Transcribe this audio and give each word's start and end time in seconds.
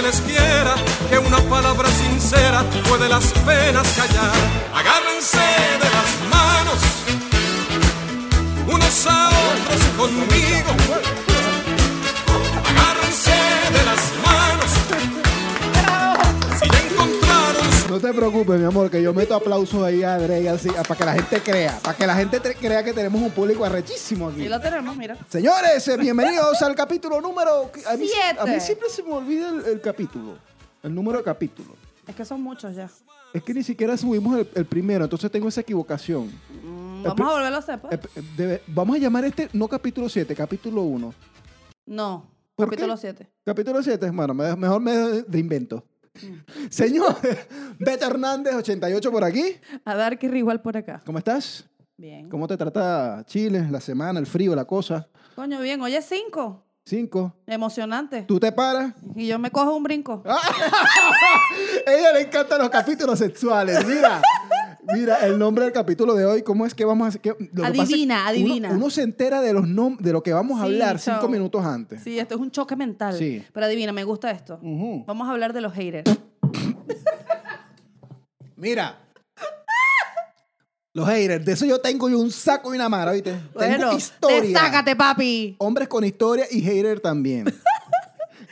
que 0.00 0.06
les 0.06 0.20
quiera, 0.22 0.74
que 1.10 1.18
una 1.18 1.38
palabra 1.48 1.88
sincera 1.90 2.64
puede 2.88 3.08
las 3.08 3.26
penas 3.44 3.86
callar. 3.96 4.32
Agárrense 4.74 5.38
de 5.82 5.88
las 5.96 6.10
manos, 6.30 6.80
unos 8.66 9.06
a 9.06 9.28
otros 9.28 9.82
conmigo. 9.96 11.29
Te 18.00 18.12
preocupes, 18.12 18.58
mi 18.58 18.64
amor, 18.66 18.90
que 18.90 19.02
yo 19.02 19.12
meto 19.14 19.34
aplausos 19.34 19.82
ahí 19.82 20.02
a 20.02 20.18
Drake 20.18 20.48
así, 20.48 20.68
para 20.70 20.94
que 20.96 21.04
la 21.04 21.12
gente 21.14 21.40
crea, 21.40 21.78
para 21.82 21.96
que 21.96 22.06
la 22.06 22.14
gente 22.16 22.40
te- 22.40 22.54
crea 22.54 22.82
que 22.82 22.92
tenemos 22.92 23.20
un 23.20 23.30
público 23.30 23.64
arrechísimo 23.64 24.28
aquí. 24.28 24.42
Y 24.42 24.48
lo 24.48 24.60
tenemos, 24.60 24.96
mira. 24.96 25.16
Señores, 25.28 25.86
eh, 25.88 25.96
bienvenidos 25.96 26.60
al 26.62 26.74
capítulo 26.74 27.20
número... 27.20 27.70
A 27.86 27.96
mí, 27.96 28.06
Siete. 28.08 28.40
a 28.40 28.46
mí 28.46 28.60
siempre 28.60 28.88
se 28.88 29.02
me 29.02 29.12
olvida 29.12 29.48
el, 29.50 29.64
el 29.66 29.80
capítulo, 29.80 30.36
el 30.82 30.94
número 30.94 31.18
de 31.18 31.24
capítulo. 31.24 31.74
Es 32.06 32.14
que 32.14 32.24
son 32.24 32.42
muchos 32.42 32.74
ya. 32.74 32.88
Es 33.32 33.42
que 33.42 33.54
ni 33.54 33.62
siquiera 33.62 33.96
subimos 33.96 34.38
el, 34.38 34.48
el 34.54 34.64
primero, 34.66 35.04
entonces 35.04 35.30
tengo 35.30 35.48
esa 35.48 35.60
equivocación. 35.60 36.26
Mm, 36.64 37.02
Vamos 37.04 37.20
a 37.20 37.32
volverlo 37.34 37.56
a 37.56 37.60
hacer, 37.60 37.80
pues. 37.80 38.00
Debe- 38.36 38.62
vamos 38.66 38.96
a 38.96 38.98
llamar 38.98 39.24
este, 39.24 39.48
no 39.52 39.68
capítulo 39.68 40.08
7, 40.08 40.34
capítulo 40.34 40.82
1. 40.82 41.14
No, 41.86 42.26
¿Por 42.56 42.66
capítulo 42.66 42.94
qué? 42.94 43.00
7. 43.00 43.30
Capítulo 43.44 43.82
7, 43.82 44.10
bueno, 44.10 44.34
me- 44.34 44.56
mejor 44.56 44.80
me 44.80 44.92
de 44.92 45.38
invento. 45.38 45.84
Señor, 46.70 47.16
Beto 47.78 48.06
Hernández, 48.06 48.54
88 48.54 49.10
por 49.10 49.24
aquí. 49.24 49.56
A 49.84 49.94
dar 49.94 50.18
que 50.18 50.26
igual 50.26 50.60
por 50.60 50.76
acá. 50.76 51.02
¿Cómo 51.04 51.18
estás? 51.18 51.64
Bien. 51.96 52.28
¿Cómo 52.28 52.48
te 52.48 52.56
trata 52.56 53.22
Chile, 53.26 53.66
la 53.70 53.80
semana, 53.80 54.18
el 54.18 54.26
frío, 54.26 54.54
la 54.54 54.64
cosa? 54.64 55.08
Coño, 55.34 55.60
bien. 55.60 55.80
Hoy 55.82 55.94
es 55.94 56.06
5. 56.06 56.64
Cinco. 56.84 57.34
Emocionante. 57.46 58.22
¿Tú 58.22 58.40
te 58.40 58.50
paras? 58.50 58.94
Y 59.14 59.26
yo 59.26 59.38
me 59.38 59.50
cojo 59.50 59.76
un 59.76 59.82
brinco. 59.82 60.22
A 60.26 61.92
ella 61.92 62.12
le 62.14 62.22
encantan 62.22 62.58
los 62.58 62.70
capítulos 62.70 63.18
sexuales. 63.18 63.86
Mira, 63.86 64.20
mira 64.94 65.26
el 65.26 65.38
nombre 65.38 65.64
del 65.64 65.72
capítulo 65.72 66.14
de 66.14 66.24
hoy. 66.24 66.42
¿Cómo 66.42 66.66
es 66.66 66.74
que 66.74 66.84
vamos 66.84 67.06
a 67.06 67.08
hacer? 67.08 67.20
que 67.20 67.30
Adivina, 67.62 68.20
uno- 68.20 68.28
adivina. 68.28 68.70
Uno, 68.70 68.90
se 68.90 69.02
entera 69.02 69.40
de 69.40 69.52
los 69.52 69.64
nom- 69.64 69.98
de 69.98 70.12
lo 70.12 70.22
que 70.22 70.32
vamos 70.32 70.60
a 70.60 70.66
Sí, 70.66 70.72
hablar 70.72 70.98
cinco 70.98 71.28
minutos 71.28 71.64
antes. 71.64 72.02
Sí, 72.02 72.18
esto 72.18 72.34
es 72.34 72.40
un 72.40 72.50
choque 72.50 72.76
mental. 72.76 73.16
Sí. 73.16 73.42
Pero 73.52 73.66
adivina, 73.66 73.92
me 73.92 74.04
gusta 74.04 74.30
esto. 74.30 74.58
Vamos 75.06 75.28
a 75.28 75.32
hablar 75.32 75.52
de 75.52 75.60
los 75.60 75.72
haters. 75.72 76.10
Mira. 78.56 78.98
Los 80.92 81.08
haters, 81.08 81.44
de 81.44 81.52
eso 81.52 81.66
yo 81.66 81.80
tengo 81.80 82.08
yo 82.08 82.18
un 82.18 82.32
saco 82.32 82.72
y 82.72 82.76
una 82.76 82.88
mara, 82.88 83.12
¿viste? 83.12 83.30
tengo 83.30 83.48
Bueno, 83.54 83.92
historia. 83.96 84.40
destácate, 84.40 84.96
papi. 84.96 85.54
Hombres 85.58 85.86
con 85.86 86.04
historia 86.04 86.46
y 86.50 86.60
hater 86.62 86.98
también. 86.98 87.44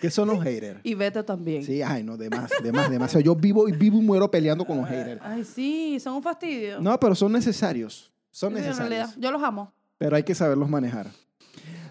¿Qué 0.01 0.11
son 0.11 0.29
los 0.29 0.43
haters? 0.43 0.81
Y 0.85 0.95
vete 0.95 1.23
también. 1.23 1.65
Sí, 1.65 1.83
ay, 1.83 2.03
no, 2.03 2.17
de 2.17 2.31
más, 2.31 2.51
de 2.63 2.73
más, 2.73 2.91
demasiado. 2.91 3.21
Yo 3.25 3.35
vivo 3.35 3.69
y 3.69 3.73
vivo 3.73 3.99
y 3.99 4.03
muero 4.03 4.31
peleando 4.31 4.65
con 4.65 4.79
los 4.79 4.89
haters. 4.89 5.21
Ay, 5.25 5.45
sí, 5.45 5.99
son 6.01 6.15
un 6.15 6.23
fastidio. 6.23 6.81
No, 6.81 6.99
pero 7.01 7.15
son 7.15 7.33
necesarios. 7.33 8.13
Son 8.31 8.53
Sí, 8.53 8.59
en 8.59 8.65
necesarios. 8.65 8.91
realidad, 8.91 9.15
yo 9.19 9.33
los 9.33 9.43
amo. 9.43 9.73
Pero 9.99 10.17
hay 10.17 10.23
que 10.23 10.35
saberlos 10.35 10.69
manejar. 10.69 11.09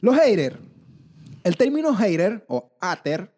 Los 0.01 0.15
haters. 0.17 0.55
El 1.43 1.57
término 1.57 1.93
hater 1.95 2.45
o 2.47 2.71
hater 2.81 3.31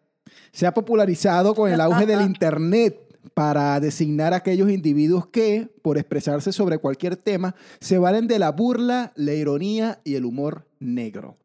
se 0.52 0.66
ha 0.66 0.74
popularizado 0.74 1.54
con 1.54 1.70
el 1.72 1.80
auge 1.80 2.06
del 2.06 2.20
Internet 2.26 2.98
para 3.34 3.78
designar 3.80 4.32
a 4.32 4.36
aquellos 4.36 4.70
individuos 4.70 5.26
que, 5.26 5.68
por 5.82 5.98
expresarse 5.98 6.52
sobre 6.52 6.78
cualquier 6.78 7.16
tema, 7.16 7.54
se 7.80 7.98
valen 7.98 8.26
de 8.26 8.38
la 8.38 8.50
burla, 8.50 9.12
la 9.16 9.34
ironía 9.34 10.00
y 10.04 10.14
el 10.14 10.24
humor 10.24 10.66
negro. 10.78 11.36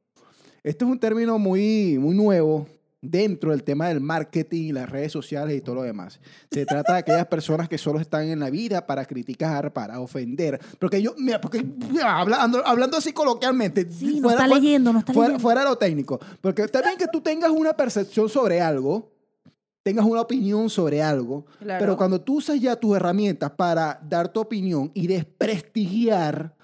Este 0.63 0.85
es 0.85 0.89
un 0.91 0.99
término 0.99 1.37
muy, 1.37 1.97
muy 1.99 2.15
nuevo 2.15 2.67
dentro 3.09 3.51
del 3.51 3.63
tema 3.63 3.87
del 3.87 4.01
marketing, 4.01 4.73
las 4.73 4.89
redes 4.89 5.11
sociales 5.11 5.55
y 5.57 5.61
todo 5.61 5.75
lo 5.75 5.81
demás. 5.83 6.19
Se 6.51 6.65
trata 6.65 6.93
de 6.93 6.99
aquellas 6.99 7.27
personas 7.27 7.67
que 7.69 7.77
solo 7.77 7.99
están 7.99 8.27
en 8.27 8.39
la 8.39 8.49
vida 8.49 8.85
para 8.85 9.05
criticar, 9.05 9.73
para 9.73 9.99
ofender. 9.99 10.59
Porque 10.79 11.01
yo, 11.01 11.13
mira, 11.17 11.39
porque 11.41 11.63
mira, 11.63 12.17
hablando, 12.19 12.65
hablando 12.65 12.97
así 12.97 13.13
coloquialmente, 13.13 13.87
Sí, 13.91 14.19
no 14.19 14.29
está 14.29 14.47
leyendo, 14.47 14.91
no 14.93 14.99
está 14.99 15.13
fuera, 15.13 15.27
leyendo. 15.29 15.41
fuera 15.41 15.61
de 15.61 15.67
lo 15.69 15.77
técnico. 15.77 16.19
Porque 16.41 16.63
está 16.63 16.81
bien 16.81 16.97
que 16.97 17.07
tú 17.07 17.21
tengas 17.21 17.51
una 17.51 17.73
percepción 17.73 18.29
sobre 18.29 18.61
algo, 18.61 19.11
tengas 19.83 20.05
una 20.05 20.21
opinión 20.21 20.69
sobre 20.69 21.01
algo, 21.03 21.45
Claro. 21.59 21.79
pero 21.79 21.97
cuando 21.97 22.19
tú 22.19 22.37
usas 22.37 22.59
ya 22.59 22.75
tus 22.75 22.95
herramientas 22.95 23.51
para 23.51 23.99
dar 24.07 24.29
tu 24.29 24.39
opinión 24.39 24.89
y 24.93 25.07
desprestigiar, 25.07 26.55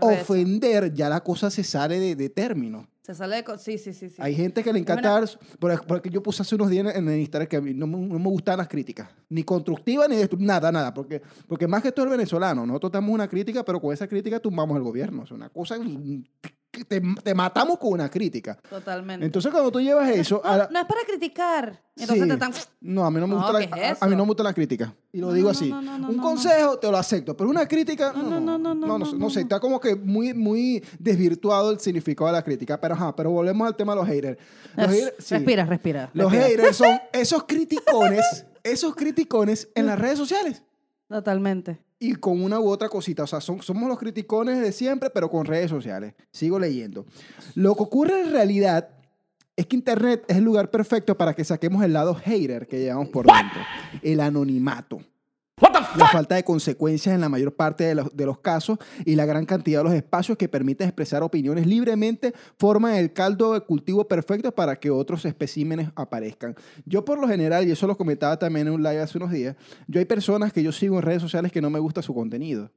ofender, 0.00 0.92
ya 0.92 1.08
la 1.08 1.20
cosa 1.22 1.50
se 1.50 1.64
sale 1.64 1.98
de, 1.98 2.14
de 2.16 2.28
término. 2.28 2.86
Se 3.02 3.14
sale 3.14 3.36
de... 3.36 3.44
co- 3.44 3.56
Sí, 3.58 3.78
sí, 3.78 3.92
sí. 3.92 4.08
sí. 4.10 4.16
Hay 4.18 4.34
gente 4.34 4.62
que 4.62 4.72
le 4.72 4.78
encanta 4.78 5.00
Mira. 5.02 5.20
dar, 5.20 5.28
por- 5.58 5.86
porque 5.86 6.10
yo 6.10 6.22
puse 6.22 6.42
hace 6.42 6.54
unos 6.54 6.68
días 6.70 6.94
en 6.94 7.08
el 7.08 7.18
Instagram 7.20 7.48
que 7.48 7.56
a 7.56 7.60
mí 7.60 7.72
no, 7.74 7.86
me- 7.86 7.96
no 8.06 8.18
me 8.18 8.28
gustan 8.28 8.58
las 8.58 8.68
críticas, 8.68 9.08
ni 9.28 9.42
constructivas 9.42 10.08
ni 10.08 10.16
destructivas, 10.16 10.46
nada, 10.54 10.70
nada, 10.70 10.92
porque, 10.94 11.22
porque 11.48 11.66
más 11.66 11.82
que 11.82 11.92
todo 11.92 12.04
el 12.04 12.10
venezolano, 12.10 12.66
nosotros 12.66 12.92
damos 12.92 13.12
una 13.14 13.26
crítica, 13.28 13.64
pero 13.64 13.80
con 13.80 13.92
esa 13.92 14.06
crítica 14.06 14.38
tumbamos 14.38 14.76
al 14.76 14.82
gobierno, 14.82 15.24
es 15.24 15.30
una 15.30 15.48
cosa 15.48 15.76
te, 16.70 17.02
te 17.22 17.34
matamos 17.34 17.78
con 17.78 17.92
una 17.92 18.08
crítica. 18.08 18.56
Totalmente. 18.68 19.26
Entonces 19.26 19.50
cuando 19.50 19.70
tú 19.72 19.80
llevas 19.80 20.08
eso 20.10 20.40
a 20.44 20.52
no, 20.52 20.56
la- 20.58 20.68
no 20.70 20.78
es 20.80 20.86
para 20.86 21.00
criticar. 21.06 21.82
Entonces 21.96 22.22
Sí. 22.22 22.28
te 22.28 22.34
están... 22.34 22.52
No, 22.80 23.04
a 23.04 23.10
mí 23.10 23.18
no 23.20 23.26
me 23.26 23.34
No, 23.34 23.42
gusta 23.42 23.58
¿qué 23.58 23.66
la, 23.68 23.90
es 23.90 24.00
a- 24.00 24.04
a 24.04 24.08
mí 24.08 24.14
no 24.16 24.22
me 24.24 24.28
gusta 24.28 24.42
la 24.44 24.54
crítica. 24.54 24.94
Y 25.12 25.18
lo 25.18 25.26
No, 25.28 25.32
digo 25.32 25.48
no, 25.48 25.50
así. 25.50 25.68
no, 25.68 25.82
no, 25.82 25.98
no, 25.98 26.08
un 26.10 26.16
no, 26.16 26.22
consejo 26.22 26.78
te 26.78 26.90
lo 26.90 26.96
acepto, 26.96 27.36
pero 27.36 27.50
una 27.50 27.66
crítica 27.66 28.12
No, 28.14 28.22
no, 28.22 28.40
no, 28.40 28.58
no, 28.58 28.74
no, 28.74 28.86
no, 28.86 28.98
no, 28.98 29.04
sé, 29.06 29.12
no, 29.14 29.18
no. 29.18 29.28
está 29.28 29.58
como 29.60 29.80
que 29.80 29.94
muy 29.96 30.32
muy 30.32 30.82
desvirtuado 30.98 31.72
el 31.72 31.80
significado 31.80 32.26
de 32.28 32.32
la 32.34 32.42
crítica, 32.44 32.80
pero 32.80 32.94
ajá, 32.94 33.14
pero 33.16 33.30
volvemos 33.30 33.66
al 33.66 33.74
tema 33.76 33.92
de 33.94 34.00
los 34.00 34.08
haters. 34.08 34.38
Los 34.76 34.86
Es- 34.92 34.92
haters- 34.92 35.14
sí. 35.18 35.34
Respira, 35.34 35.64
respira. 35.66 36.10
Los 36.14 36.32
respira. 36.32 36.48
haters 36.62 36.76
son 36.76 37.00
esos 37.12 37.44
criticones, 37.44 38.46
esos 38.62 38.94
criticones 38.94 39.68
en 39.74 39.86
las 39.86 39.98
redes 39.98 40.16
sociales. 40.18 40.62
Totalmente. 41.08 41.80
Y 42.00 42.14
con 42.14 42.42
una 42.42 42.58
u 42.58 42.68
otra 42.68 42.88
cosita. 42.88 43.22
O 43.22 43.26
sea, 43.26 43.40
son, 43.40 43.62
somos 43.62 43.88
los 43.88 43.98
criticones 43.98 44.60
de 44.60 44.72
siempre, 44.72 45.10
pero 45.10 45.30
con 45.30 45.44
redes 45.44 45.70
sociales. 45.70 46.14
Sigo 46.32 46.58
leyendo. 46.58 47.04
Lo 47.54 47.76
que 47.76 47.82
ocurre 47.82 48.22
en 48.22 48.32
realidad 48.32 48.88
es 49.54 49.66
que 49.66 49.76
Internet 49.76 50.24
es 50.26 50.38
el 50.38 50.44
lugar 50.44 50.70
perfecto 50.70 51.16
para 51.16 51.34
que 51.34 51.44
saquemos 51.44 51.84
el 51.84 51.92
lado 51.92 52.14
hater 52.14 52.66
que 52.66 52.78
llevamos 52.78 53.10
por 53.10 53.26
dentro. 53.26 53.60
El 54.02 54.20
anonimato. 54.20 55.00
La 55.96 56.06
falta 56.08 56.36
de 56.36 56.44
consecuencias 56.44 57.14
en 57.14 57.20
la 57.20 57.28
mayor 57.28 57.54
parte 57.54 57.84
de 57.84 57.94
los, 57.94 58.16
de 58.16 58.24
los 58.24 58.38
casos 58.38 58.78
y 59.04 59.16
la 59.16 59.26
gran 59.26 59.44
cantidad 59.44 59.80
de 59.80 59.84
los 59.84 59.92
espacios 59.92 60.38
que 60.38 60.48
permiten 60.48 60.86
expresar 60.86 61.22
opiniones 61.22 61.66
libremente 61.66 62.32
forman 62.58 62.94
el 62.94 63.12
caldo 63.12 63.54
de 63.54 63.60
cultivo 63.60 64.06
perfecto 64.06 64.52
para 64.52 64.76
que 64.76 64.90
otros 64.90 65.24
especímenes 65.24 65.90
aparezcan. 65.96 66.54
Yo 66.86 67.04
por 67.04 67.18
lo 67.18 67.28
general, 67.28 67.66
y 67.66 67.72
eso 67.72 67.86
lo 67.86 67.96
comentaba 67.96 68.38
también 68.38 68.68
en 68.68 68.74
un 68.74 68.82
live 68.82 69.00
hace 69.00 69.18
unos 69.18 69.30
días, 69.30 69.56
yo 69.86 69.98
hay 69.98 70.06
personas 70.06 70.52
que 70.52 70.62
yo 70.62 70.72
sigo 70.72 70.96
en 70.96 71.02
redes 71.02 71.22
sociales 71.22 71.52
que 71.52 71.60
no 71.60 71.70
me 71.70 71.78
gusta 71.78 72.02
su 72.02 72.14
contenido. 72.14 72.70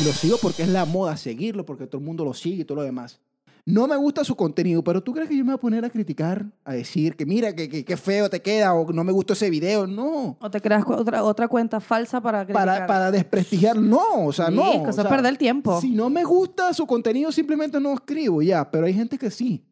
Y 0.00 0.04
lo 0.04 0.12
sigo 0.12 0.38
porque 0.40 0.62
es 0.62 0.68
la 0.68 0.84
moda 0.84 1.16
seguirlo, 1.16 1.66
porque 1.66 1.86
todo 1.86 1.98
el 1.98 2.06
mundo 2.06 2.24
lo 2.24 2.32
sigue 2.32 2.62
y 2.62 2.64
todo 2.64 2.76
lo 2.76 2.82
demás. 2.82 3.20
No 3.66 3.86
me 3.86 3.96
gusta 3.96 4.24
su 4.24 4.34
contenido, 4.36 4.82
pero 4.82 5.02
¿tú 5.02 5.12
crees 5.12 5.28
que 5.28 5.36
yo 5.36 5.44
me 5.44 5.52
voy 5.52 5.58
a 5.58 5.60
poner 5.60 5.84
a 5.84 5.90
criticar, 5.90 6.46
a 6.64 6.72
decir 6.72 7.14
que 7.16 7.26
mira, 7.26 7.54
que, 7.54 7.68
que, 7.68 7.84
que 7.84 7.96
feo 7.96 8.28
te 8.30 8.40
queda 8.40 8.72
o 8.74 8.92
no 8.92 9.04
me 9.04 9.12
gustó 9.12 9.34
ese 9.34 9.50
video? 9.50 9.86
No. 9.86 10.36
O 10.40 10.50
te 10.50 10.60
creas 10.60 10.84
otra, 10.86 11.22
otra 11.22 11.46
cuenta 11.48 11.78
falsa 11.80 12.20
para 12.20 12.44
criticar. 12.44 12.66
Para, 12.66 12.86
para 12.86 13.10
desprestigiar, 13.10 13.76
no, 13.76 14.24
o 14.26 14.32
sea, 14.32 14.46
Sí, 14.48 14.54
no. 14.54 14.82
que 14.82 14.90
o 14.90 14.92
sea, 14.92 15.08
perder 15.08 15.32
el 15.32 15.38
tiempo. 15.38 15.80
Si 15.80 15.90
no 15.90 16.08
me 16.10 16.24
gusta 16.24 16.72
su 16.72 16.86
contenido, 16.86 17.30
simplemente 17.30 17.78
no 17.80 17.92
escribo, 17.94 18.42
ya, 18.42 18.70
pero 18.70 18.86
hay 18.86 18.94
gente 18.94 19.18
que 19.18 19.30
sí. 19.30 19.64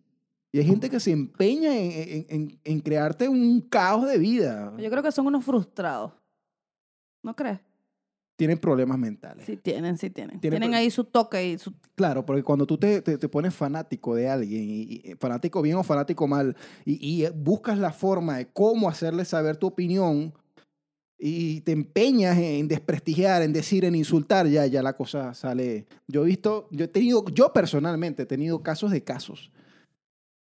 Y 0.53 0.59
hay 0.59 0.65
gente 0.65 0.89
que 0.89 0.99
se 1.01 1.11
empeña 1.11 1.77
en, 1.77 1.91
en- 1.93 2.27
en- 2.29 2.61
en 2.65 2.81
crearte 2.81 3.29
un 3.29 3.61
caos 3.61 4.07
de 4.07 4.17
vida. 4.19 4.73
Yo 4.79 4.89
creo 4.91 5.03
que 5.03 5.13
son 5.13 5.27
unos 5.27 5.45
frustrados. 5.45 6.13
¿No 7.23 7.35
crees? 7.37 7.61
Tienen 8.39 8.57
problemas 8.59 8.97
mentales. 9.01 9.47
Sí 9.47 9.57
tienen, 9.57 9.99
sí 9.99 10.11
tienen. 10.11 10.39
Tienen 10.39 10.61
Tienen 10.61 10.79
ahí 10.79 10.93
su 10.93 11.03
toque 11.03 11.45
y 11.51 11.59
su... 11.59 11.75
Claro, 11.97 12.25
porque 12.25 12.45
cuando 12.45 12.67
tú 12.69 12.79
te, 12.79 13.03
te- 13.03 13.19
te 13.19 13.29
pones 13.29 13.53
fanático 13.53 14.15
de 14.15 14.29
alguien, 14.29 14.63
y, 14.63 14.83
y- 15.05 15.15
fanático 15.19 15.61
bien 15.61 15.75
o 15.75 15.83
fanático 15.83 16.29
mal, 16.29 16.57
y, 16.85 17.05
y, 17.05 17.25
eh, 17.25 17.31
buscas 17.35 17.79
la 17.79 17.91
forma 17.93 18.37
de 18.37 18.47
cómo 18.47 18.89
hacerle 18.89 19.25
saber 19.25 19.57
tu 19.57 19.67
opinión 19.67 20.33
y 21.19 21.63
te 21.63 21.73
empeñas 21.73 22.39
en 22.39 22.69
desprestigiar, 22.69 23.43
en 23.43 23.53
decir, 23.53 23.85
en 23.85 23.97
insultar, 23.97 24.47
ya, 24.47 24.67
ya 24.67 24.85
la 24.85 24.93
cosa 24.93 25.35
sale. 25.35 25.89
Yo 26.07 26.23
he 26.23 26.27
visto, 26.27 26.69
yo 26.71 26.85
he 26.85 26.89
tenido, 26.89 27.25
yo 27.35 27.53
personalmente 27.53 28.23
he 28.23 28.27
tenido 28.27 28.63
casos 28.63 28.93
de 28.93 29.03
casos. 29.03 29.51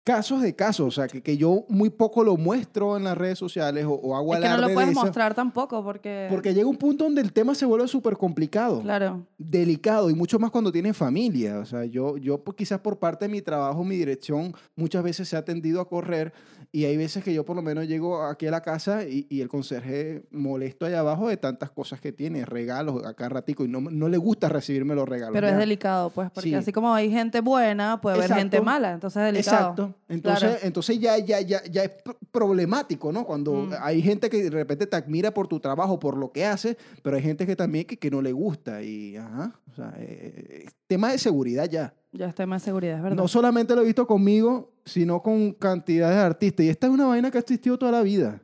Casos 0.08 0.40
de 0.40 0.54
casos, 0.56 0.86
o 0.86 0.90
sea, 0.90 1.06
que, 1.06 1.20
que 1.22 1.36
yo 1.36 1.66
muy 1.68 1.90
poco 1.90 2.24
lo 2.24 2.38
muestro 2.38 2.96
en 2.96 3.04
las 3.04 3.18
redes 3.18 3.38
sociales 3.38 3.84
o, 3.84 3.92
o 3.92 4.16
hago 4.16 4.34
Es 4.34 4.40
que 4.40 4.48
no 4.48 4.56
lo 4.56 4.68
de 4.68 4.72
puedes 4.72 4.94
mostrar 4.94 5.34
tampoco 5.34 5.84
porque... 5.84 6.28
Porque 6.30 6.54
llega 6.54 6.66
un 6.66 6.78
punto 6.78 7.04
donde 7.04 7.20
el 7.20 7.30
tema 7.30 7.54
se 7.54 7.66
vuelve 7.66 7.86
súper 7.88 8.16
complicado 8.16 8.80
Claro. 8.80 9.26
delicado 9.36 10.08
y 10.08 10.14
mucho 10.14 10.38
más 10.38 10.50
cuando 10.50 10.72
tienes 10.72 10.96
familia. 10.96 11.58
O 11.58 11.66
sea, 11.66 11.84
yo, 11.84 12.16
yo 12.16 12.38
pues, 12.42 12.56
quizás 12.56 12.80
por 12.80 12.98
parte 12.98 13.26
de 13.26 13.32
mi 13.32 13.42
trabajo, 13.42 13.84
mi 13.84 13.96
dirección, 13.96 14.54
muchas 14.76 15.02
veces 15.02 15.28
se 15.28 15.36
ha 15.36 15.44
tendido 15.44 15.78
a 15.82 15.86
correr 15.88 16.32
y 16.72 16.86
hay 16.86 16.96
veces 16.96 17.22
que 17.22 17.34
yo 17.34 17.44
por 17.44 17.56
lo 17.56 17.62
menos 17.62 17.86
llego 17.86 18.22
aquí 18.24 18.46
a 18.46 18.50
la 18.50 18.62
casa 18.62 19.04
y, 19.04 19.26
y 19.28 19.42
el 19.42 19.48
conserje 19.48 20.22
molesto 20.30 20.86
allá 20.86 21.00
abajo 21.00 21.28
de 21.28 21.36
tantas 21.36 21.70
cosas 21.70 22.00
que 22.00 22.12
tiene, 22.12 22.46
regalos 22.46 23.04
acá 23.04 23.28
ratico 23.28 23.64
y 23.64 23.68
no, 23.68 23.80
no 23.82 24.08
le 24.08 24.16
gusta 24.16 24.48
recibirme 24.48 24.94
los 24.94 25.06
regalos. 25.06 25.34
Pero 25.34 25.48
es 25.48 25.56
delicado, 25.58 26.08
pues, 26.10 26.30
porque 26.30 26.48
Sí. 26.48 26.54
así 26.54 26.72
como 26.72 26.94
hay 26.94 27.10
gente 27.10 27.40
buena, 27.42 28.00
puede 28.00 28.16
haber 28.16 28.32
gente 28.32 28.60
mala, 28.62 28.92
entonces 28.92 29.20
es 29.20 29.32
delicado. 29.32 29.58
Exacto. 29.70 29.94
Entonces, 30.08 30.48
Claro. 30.48 30.58
entonces 30.62 30.98
ya, 30.98 31.18
ya, 31.18 31.40
ya, 31.40 31.62
ya 31.64 31.84
es 31.84 31.90
pr- 32.04 32.16
problemático, 32.30 33.12
¿no? 33.12 33.24
Cuando 33.26 33.52
Mm. 33.54 33.72
hay 33.80 34.00
gente 34.02 34.30
que 34.30 34.42
de 34.44 34.50
repente 34.50 34.86
te 34.86 34.96
admira 34.96 35.32
por 35.34 35.48
tu 35.48 35.60
trabajo, 35.60 35.98
por 35.98 36.16
lo 36.16 36.32
que 36.32 36.46
haces, 36.46 36.76
pero 37.02 37.16
hay 37.16 37.22
gente 37.22 37.46
que 37.46 37.56
también 37.56 37.84
que, 37.84 37.98
que 37.98 38.10
no 38.10 38.22
le 38.22 38.32
gusta. 38.32 38.82
Y, 38.82 39.16
ajá, 39.16 39.60
o 39.70 39.74
sea, 39.74 39.94
eh, 39.98 40.66
tema 40.86 41.12
de 41.12 41.18
seguridad 41.18 41.68
ya. 41.68 41.94
Ya 42.12 42.26
está 42.26 42.46
más 42.46 42.62
seguridad, 42.62 42.96
es 42.96 43.02
verdad. 43.02 43.16
No 43.16 43.28
solamente 43.28 43.74
lo 43.74 43.82
he 43.82 43.84
visto 43.84 44.06
conmigo, 44.06 44.72
sino 44.86 45.22
con 45.22 45.52
cantidades 45.52 46.16
de 46.16 46.22
artistas. 46.22 46.64
Y 46.64 46.68
esta 46.70 46.86
es 46.86 46.92
una 46.92 47.04
vaina 47.06 47.30
que 47.30 47.36
ha 47.36 47.40
existido 47.40 47.78
toda 47.78 47.92
la 47.92 48.00
vida. 48.02 48.40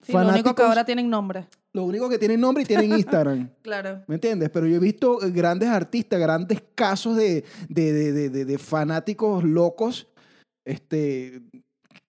Sí, 0.00 0.12
lo 0.12 0.18
único 0.20 0.32
que 0.34 0.40
fanáticos- 0.62 0.66
ahora 0.68 0.84
tienen 0.84 1.08
nombre. 1.10 1.46
Lo 1.72 1.84
único 1.84 2.08
que 2.08 2.18
tienen 2.18 2.40
nombre 2.40 2.62
y 2.62 2.66
tienen 2.66 2.90
Instagram. 2.98 3.50
Claro. 3.62 4.02
¿Me 4.06 4.14
entiendes? 4.14 4.48
Pero 4.50 4.66
yo 4.66 4.76
he 4.76 4.78
visto 4.78 5.22
eh, 5.22 5.30
grandes 5.30 5.68
artistas, 5.68 6.20
grandes 6.20 6.62
casos 6.74 7.16
de, 7.16 7.44
de, 7.68 7.92
de- 7.92 8.12
de- 8.12 8.30
de- 8.30 8.44
de 8.44 8.58
fanáticos 8.58 9.44
locos 9.44 10.06
este, 10.64 11.42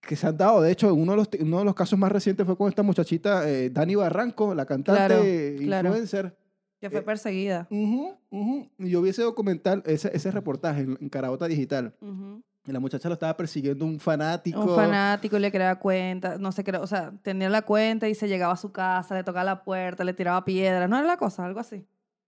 que 0.02 0.16
se 0.16 0.28
han 0.28 0.38
dado. 0.38 0.62
De 0.62 0.72
hecho, 0.72 0.94
uno 0.94 1.12
de 1.14 1.18
los, 1.18 1.30
uno 1.40 1.60
de 1.60 1.66
los 1.66 1.76
casos 1.76 1.98
más 2.00 2.12
recientes 2.12 2.46
fue 2.46 2.58
con 2.58 2.70
esta 2.70 2.84
muchachita, 2.84 3.50
eh, 3.50 3.70
Dani 3.70 3.96
Barranco, 3.96 4.54
la 4.56 4.66
cantante 4.66 5.06
Claro, 5.08 5.24
claro. 5.66 5.88
influencer. 5.90 6.38
Que 6.80 6.90
fue 6.90 7.00
Eh, 7.00 7.04
perseguida. 7.04 7.68
Ujú, 7.72 8.16
ujú. 8.30 8.70
Y 8.80 8.90
yo 8.90 9.02
vi 9.02 9.10
ese 9.10 9.24
documental, 9.24 9.82
ese, 9.86 10.12
ese 10.14 10.30
reportaje 10.32 10.82
en, 10.82 10.98
en 11.02 11.10
Carabota 11.10 11.48
Digital. 11.48 11.96
Ujú. 12.02 12.44
Y 12.68 12.72
la 12.72 12.80
muchacha 12.80 13.08
lo 13.10 13.14
estaba 13.14 13.38
persiguiendo 13.38 13.86
un 13.86 14.00
fanático. 14.00 14.60
Un 14.60 14.76
fanático 14.76 15.38
y 15.38 15.40
le 15.40 15.52
creaba 15.52 15.78
cuenta, 15.80 16.38
no 16.40 16.52
sé, 16.52 16.64
creo, 16.64 16.82
o 16.82 16.88
sea, 16.88 17.14
tenía 17.22 17.48
la 17.50 17.62
cuenta 17.62 18.10
y 18.10 18.16
se 18.16 18.28
llegaba 18.28 18.54
a 18.54 18.58
su 18.58 18.72
casa, 18.72 19.14
le 19.16 19.24
tocaba 19.24 19.44
la 19.44 19.64
puerta, 19.64 20.04
le 20.04 20.14
tiraba 20.14 20.44
piedras, 20.44 20.90
no 20.90 20.98
era 20.98 21.06
la 21.06 21.18
cosa, 21.18 21.46
algo 21.46 21.60
así. 21.60 21.86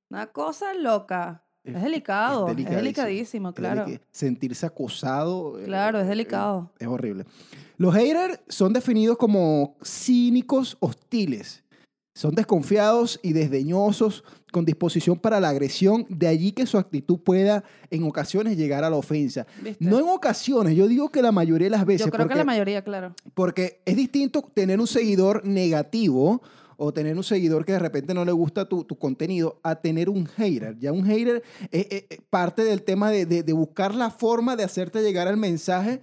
Una 0.09 0.27
cosa 0.27 0.73
loca. 0.75 1.43
Es, 1.67 1.75
Es- 1.75 1.83
delicado, 1.83 2.47
es 2.49 2.57
es 2.57 2.69
delicadísimo. 2.69 3.53
claro. 3.53 3.85
Sentirse 4.11 4.65
acosado. 4.65 5.59
eh, 5.59 5.65
Claro, 5.65 5.99
es 5.99 6.05
eh, 6.05 6.09
delicado. 6.09 6.71
Es 6.79 6.87
horrible. 6.87 7.25
Los 7.77 7.93
haters 7.93 8.39
son 8.47 8.73
definidos 8.73 9.17
como 9.17 9.75
cínicos 9.83 10.77
hostiles. 10.79 11.63
Son 12.15 12.33
desconfiados 12.33 13.19
y 13.21 13.33
desdeñosos, 13.33 14.23
con 14.51 14.65
disposición 14.65 15.19
para 15.19 15.39
la 15.39 15.49
agresión, 15.49 16.07
de 16.09 16.27
allí 16.27 16.51
que 16.51 16.65
su 16.65 16.79
actitud 16.79 17.19
pueda 17.19 17.63
en 17.91 18.03
ocasiones 18.05 18.57
llegar 18.57 18.83
a 18.83 18.89
la 18.89 18.95
ofensa. 18.95 19.45
¿Viste? 19.61 19.85
No 19.85 19.99
en 19.99 20.07
ocasiones, 20.09 20.75
yo 20.75 20.87
digo 20.87 21.09
que 21.09 21.21
la 21.21 21.31
mayoría 21.31 21.65
de 21.67 21.71
las 21.71 21.85
veces. 21.85 22.07
Yo 22.07 22.11
creo 22.11 22.27
que 22.27 22.33
la 22.33 22.43
mayoría, 22.43 22.81
claro. 22.83 23.13
porque 23.35 23.81
es 23.85 23.95
distinto 23.95 24.41
tener 24.51 24.79
un 24.79 24.87
seguidor 24.87 25.45
negativo 25.45 26.41
o 26.77 26.93
tener 26.93 27.15
un 27.17 27.23
seguidor 27.23 27.65
que 27.65 27.71
de 27.73 27.79
repente 27.79 28.13
no 28.13 28.23
le 28.23 28.31
gusta 28.31 28.69
tu, 28.69 28.83
tu 28.83 28.97
contenido 28.97 29.59
a 29.63 29.75
tener 29.75 30.09
un 30.09 30.25
hater. 30.27 30.77
Ya 30.79 30.91
un 30.91 31.03
hater 31.05 31.43
es, 31.71 31.87
es- 31.89 32.05
es 32.09 32.19
parte 32.29 32.63
del 32.63 32.83
tema 32.83 33.09
de, 33.11 33.25
de- 33.25 33.43
de 33.43 33.53
buscar 33.53 33.93
la 33.95 34.09
forma 34.11 34.55
de 34.55 34.63
hacerte 34.63 35.01
llegar 35.01 35.27
al 35.27 35.37
mensaje 35.37 36.01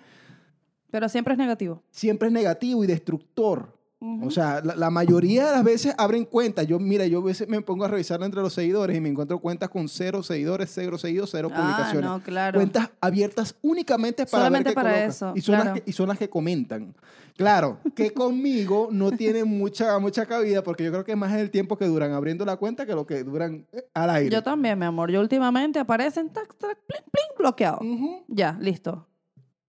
Pero 0.90 1.08
siempre 1.08 1.34
es 1.34 1.38
negativo. 1.38 1.82
siempre 1.90 2.28
es 2.28 2.34
negativo 2.34 2.84
y 2.84 2.86
destructor. 2.86 3.73
O 4.22 4.30
sea, 4.30 4.60
la, 4.62 4.76
la 4.76 4.90
mayoría 4.90 5.46
de 5.46 5.52
las 5.52 5.64
veces 5.64 5.94
abren 5.96 6.24
cuentas. 6.24 6.66
Yo, 6.66 6.78
mira, 6.78 7.06
yo 7.06 7.20
a 7.20 7.24
veces 7.24 7.48
me 7.48 7.60
pongo 7.62 7.84
a 7.84 7.88
revisar 7.88 8.22
entre 8.22 8.42
los 8.42 8.52
seguidores 8.52 8.96
y 8.96 9.00
me 9.00 9.08
encuentro 9.08 9.38
cuentas 9.38 9.70
con 9.70 9.88
cero 9.88 10.22
seguidores, 10.22 10.70
cero 10.72 10.98
seguidos, 10.98 11.30
cero 11.32 11.48
ah, 11.52 11.56
publicaciones. 11.56 12.10
no, 12.10 12.22
claro. 12.22 12.58
Cuentas 12.58 12.90
abiertas 13.00 13.56
únicamente 13.62 14.26
para 14.26 14.44
Solamente 14.44 14.68
ver 14.68 14.72
qué 14.72 14.74
para 14.74 14.90
colocan. 14.90 15.08
eso, 15.10 15.32
Y 15.34 15.40
son, 15.40 15.54
claro. 15.54 15.70
las 15.70 15.80
que, 15.80 15.90
y 15.90 15.92
son 15.92 16.08
las 16.08 16.18
que 16.18 16.28
comentan. 16.28 16.94
Claro, 17.36 17.78
que 17.94 18.10
conmigo 18.14 18.88
no 18.92 19.10
tienen 19.12 19.48
mucha, 19.48 19.98
mucha 19.98 20.26
cabida 20.26 20.62
porque 20.62 20.84
yo 20.84 20.92
creo 20.92 21.04
que 21.04 21.12
es 21.12 21.18
más 21.18 21.32
el 21.32 21.50
tiempo 21.50 21.78
que 21.78 21.86
duran 21.86 22.12
abriendo 22.12 22.44
la 22.44 22.56
cuenta 22.56 22.86
que 22.86 22.94
lo 22.94 23.06
que 23.06 23.24
duran 23.24 23.66
eh, 23.72 23.84
al 23.94 24.10
aire. 24.10 24.30
Yo 24.30 24.42
también, 24.42 24.78
mi 24.78 24.84
amor. 24.84 25.10
Yo 25.10 25.20
últimamente 25.20 25.78
aparecen, 25.78 26.30
tac, 26.30 26.54
tac, 26.58 26.78
plin, 26.86 27.02
plin, 27.10 27.24
bloqueado. 27.38 27.80
Ya, 28.28 28.56
listo. 28.60 29.06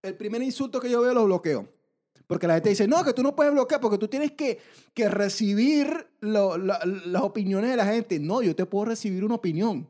El 0.01 0.15
primer 0.15 0.43
insulto 0.43 0.79
que 0.79 0.89
yo 0.89 1.01
veo 1.01 1.13
lo 1.13 1.25
bloqueo. 1.25 1.67
Porque 2.27 2.47
la 2.47 2.55
gente 2.55 2.69
dice, 2.69 2.87
no, 2.87 3.03
que 3.03 3.13
tú 3.13 3.21
no 3.23 3.35
puedes 3.35 3.53
bloquear 3.53 3.79
porque 3.79 3.97
tú 3.97 4.07
tienes 4.07 4.31
que, 4.31 4.59
que 4.93 5.09
recibir 5.09 6.07
lo- 6.21 6.57
la- 6.57 6.79
las 7.05 7.21
opiniones 7.21 7.69
de 7.69 7.75
la 7.77 7.85
gente. 7.85 8.19
No, 8.19 8.41
yo 8.41 8.55
te 8.55 8.65
puedo 8.65 8.85
recibir 8.85 9.23
una 9.23 9.35
opinión, 9.35 9.87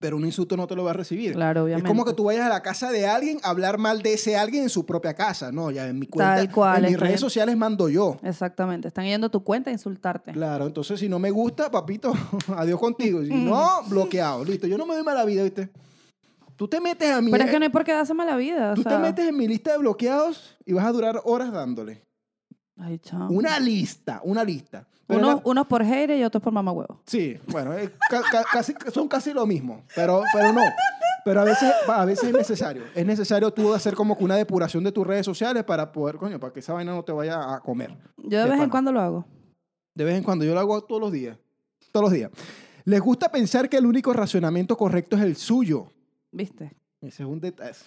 pero 0.00 0.16
un 0.16 0.24
insulto 0.24 0.56
no 0.56 0.66
te 0.66 0.74
lo 0.74 0.82
va 0.82 0.90
a 0.90 0.94
recibir. 0.94 1.34
Claro, 1.34 1.60
Es 1.60 1.64
obviamente. 1.66 1.86
como 1.88 2.04
que 2.04 2.12
tú 2.14 2.24
vayas 2.24 2.46
a 2.46 2.48
la 2.48 2.62
casa 2.62 2.90
de 2.90 3.06
alguien 3.06 3.38
a 3.44 3.50
hablar 3.50 3.78
mal 3.78 4.02
de 4.02 4.14
ese 4.14 4.36
alguien 4.36 4.64
en 4.64 4.70
su 4.70 4.84
propia 4.84 5.14
casa. 5.14 5.52
No, 5.52 5.70
ya 5.70 5.86
en 5.86 6.00
mi 6.00 6.08
cuenta, 6.08 6.34
Tal 6.34 6.50
cual, 6.50 6.84
en 6.84 6.90
mis 6.90 6.98
redes 7.00 7.20
sociales 7.20 7.56
mando 7.56 7.88
yo. 7.88 8.16
Exactamente. 8.24 8.88
Están 8.88 9.04
yendo 9.04 9.28
a 9.28 9.30
tu 9.30 9.44
cuenta 9.44 9.70
a 9.70 9.72
insultarte. 9.72 10.32
Claro, 10.32 10.66
entonces 10.66 10.98
si 10.98 11.08
no 11.08 11.20
me 11.20 11.30
gusta, 11.30 11.70
papito, 11.70 12.12
adiós 12.56 12.80
contigo. 12.80 13.22
Si 13.24 13.30
Mm. 13.32 13.44
no, 13.48 13.82
bloqueado. 13.86 14.44
Listo, 14.44 14.66
yo 14.66 14.76
no 14.76 14.84
me 14.86 14.94
doy 14.94 15.04
mala 15.04 15.24
vida, 15.24 15.44
¿viste? 15.44 15.70
Tú 16.62 16.68
te 16.68 16.80
metes 16.80 17.10
a 17.10 17.20
mi, 17.20 17.32
Pero 17.32 17.42
es 17.42 17.50
que 17.50 17.58
no 17.58 17.64
hay 17.64 17.70
por 17.72 17.82
qué 17.82 17.92
darse 17.92 18.14
mala 18.14 18.36
vida. 18.36 18.70
o 18.70 18.74
tú 18.74 18.84
te 18.84 18.96
metes 18.98 19.28
en 19.28 19.36
mi 19.36 19.48
lista 19.48 19.72
de 19.72 19.78
bloqueados 19.78 20.56
y 20.64 20.72
vas 20.74 20.84
a 20.86 20.92
durar 20.92 21.20
horas 21.24 21.50
dándole. 21.50 22.06
Ay, 22.78 23.00
chao. 23.00 23.28
Una 23.30 23.58
lista, 23.58 24.20
una 24.22 24.44
lista. 24.44 24.86
Unos, 25.08 25.34
la- 25.34 25.40
unos 25.44 25.66
por 25.66 25.82
hater 25.84 26.16
y 26.20 26.22
otros 26.22 26.40
por 26.40 26.52
mamahuevo. 26.52 27.02
Sí, 27.04 27.36
bueno, 27.48 27.72
es 27.74 27.90
ca- 28.08 28.22
ca- 28.30 28.44
casi, 28.52 28.74
son 28.94 29.08
casi 29.08 29.32
lo 29.32 29.44
mismo, 29.44 29.82
pero, 29.96 30.22
pero 30.32 30.52
no. 30.52 30.60
Pero 31.24 31.40
a 31.40 31.44
veces, 31.44 31.68
a 31.88 32.04
veces 32.04 32.28
es 32.28 32.32
necesario. 32.32 32.84
Es 32.94 33.04
necesario 33.04 33.52
tú 33.52 33.74
hacer 33.74 33.94
como 33.96 34.16
que 34.16 34.22
una 34.22 34.36
depuración 34.36 34.84
de 34.84 34.92
tus 34.92 35.04
redes 35.04 35.26
sociales 35.26 35.64
para 35.64 35.90
poder, 35.90 36.14
coño, 36.14 36.38
para 36.38 36.52
que 36.52 36.60
esa 36.60 36.74
vaina 36.74 36.92
no 36.94 37.02
te 37.02 37.10
vaya 37.10 37.54
a 37.56 37.58
comer. 37.58 37.90
Yo 38.18 38.38
de 38.38 38.44
De 38.44 38.50
vez 38.50 38.60
en 38.60 38.70
cuando 38.70 38.92
lo 38.92 39.00
hago. 39.00 39.24
De 39.96 40.04
vez 40.04 40.16
en 40.16 40.22
cuando, 40.22 40.44
yo 40.44 40.54
lo 40.54 40.60
hago 40.60 40.80
todos 40.82 41.00
los 41.00 41.10
días. 41.10 41.36
Todos 41.90 42.04
los 42.04 42.12
días. 42.12 42.30
Les 42.84 43.00
gusta 43.00 43.32
pensar 43.32 43.68
que 43.68 43.78
el 43.78 43.86
único 43.86 44.12
racionamiento 44.12 44.76
correcto 44.76 45.16
es 45.16 45.22
el 45.22 45.34
suyo. 45.34 45.88
¿Viste? 46.32 46.72
Ese 47.00 47.22
es 47.22 47.28
un 47.28 47.40
detalle. 47.40 47.78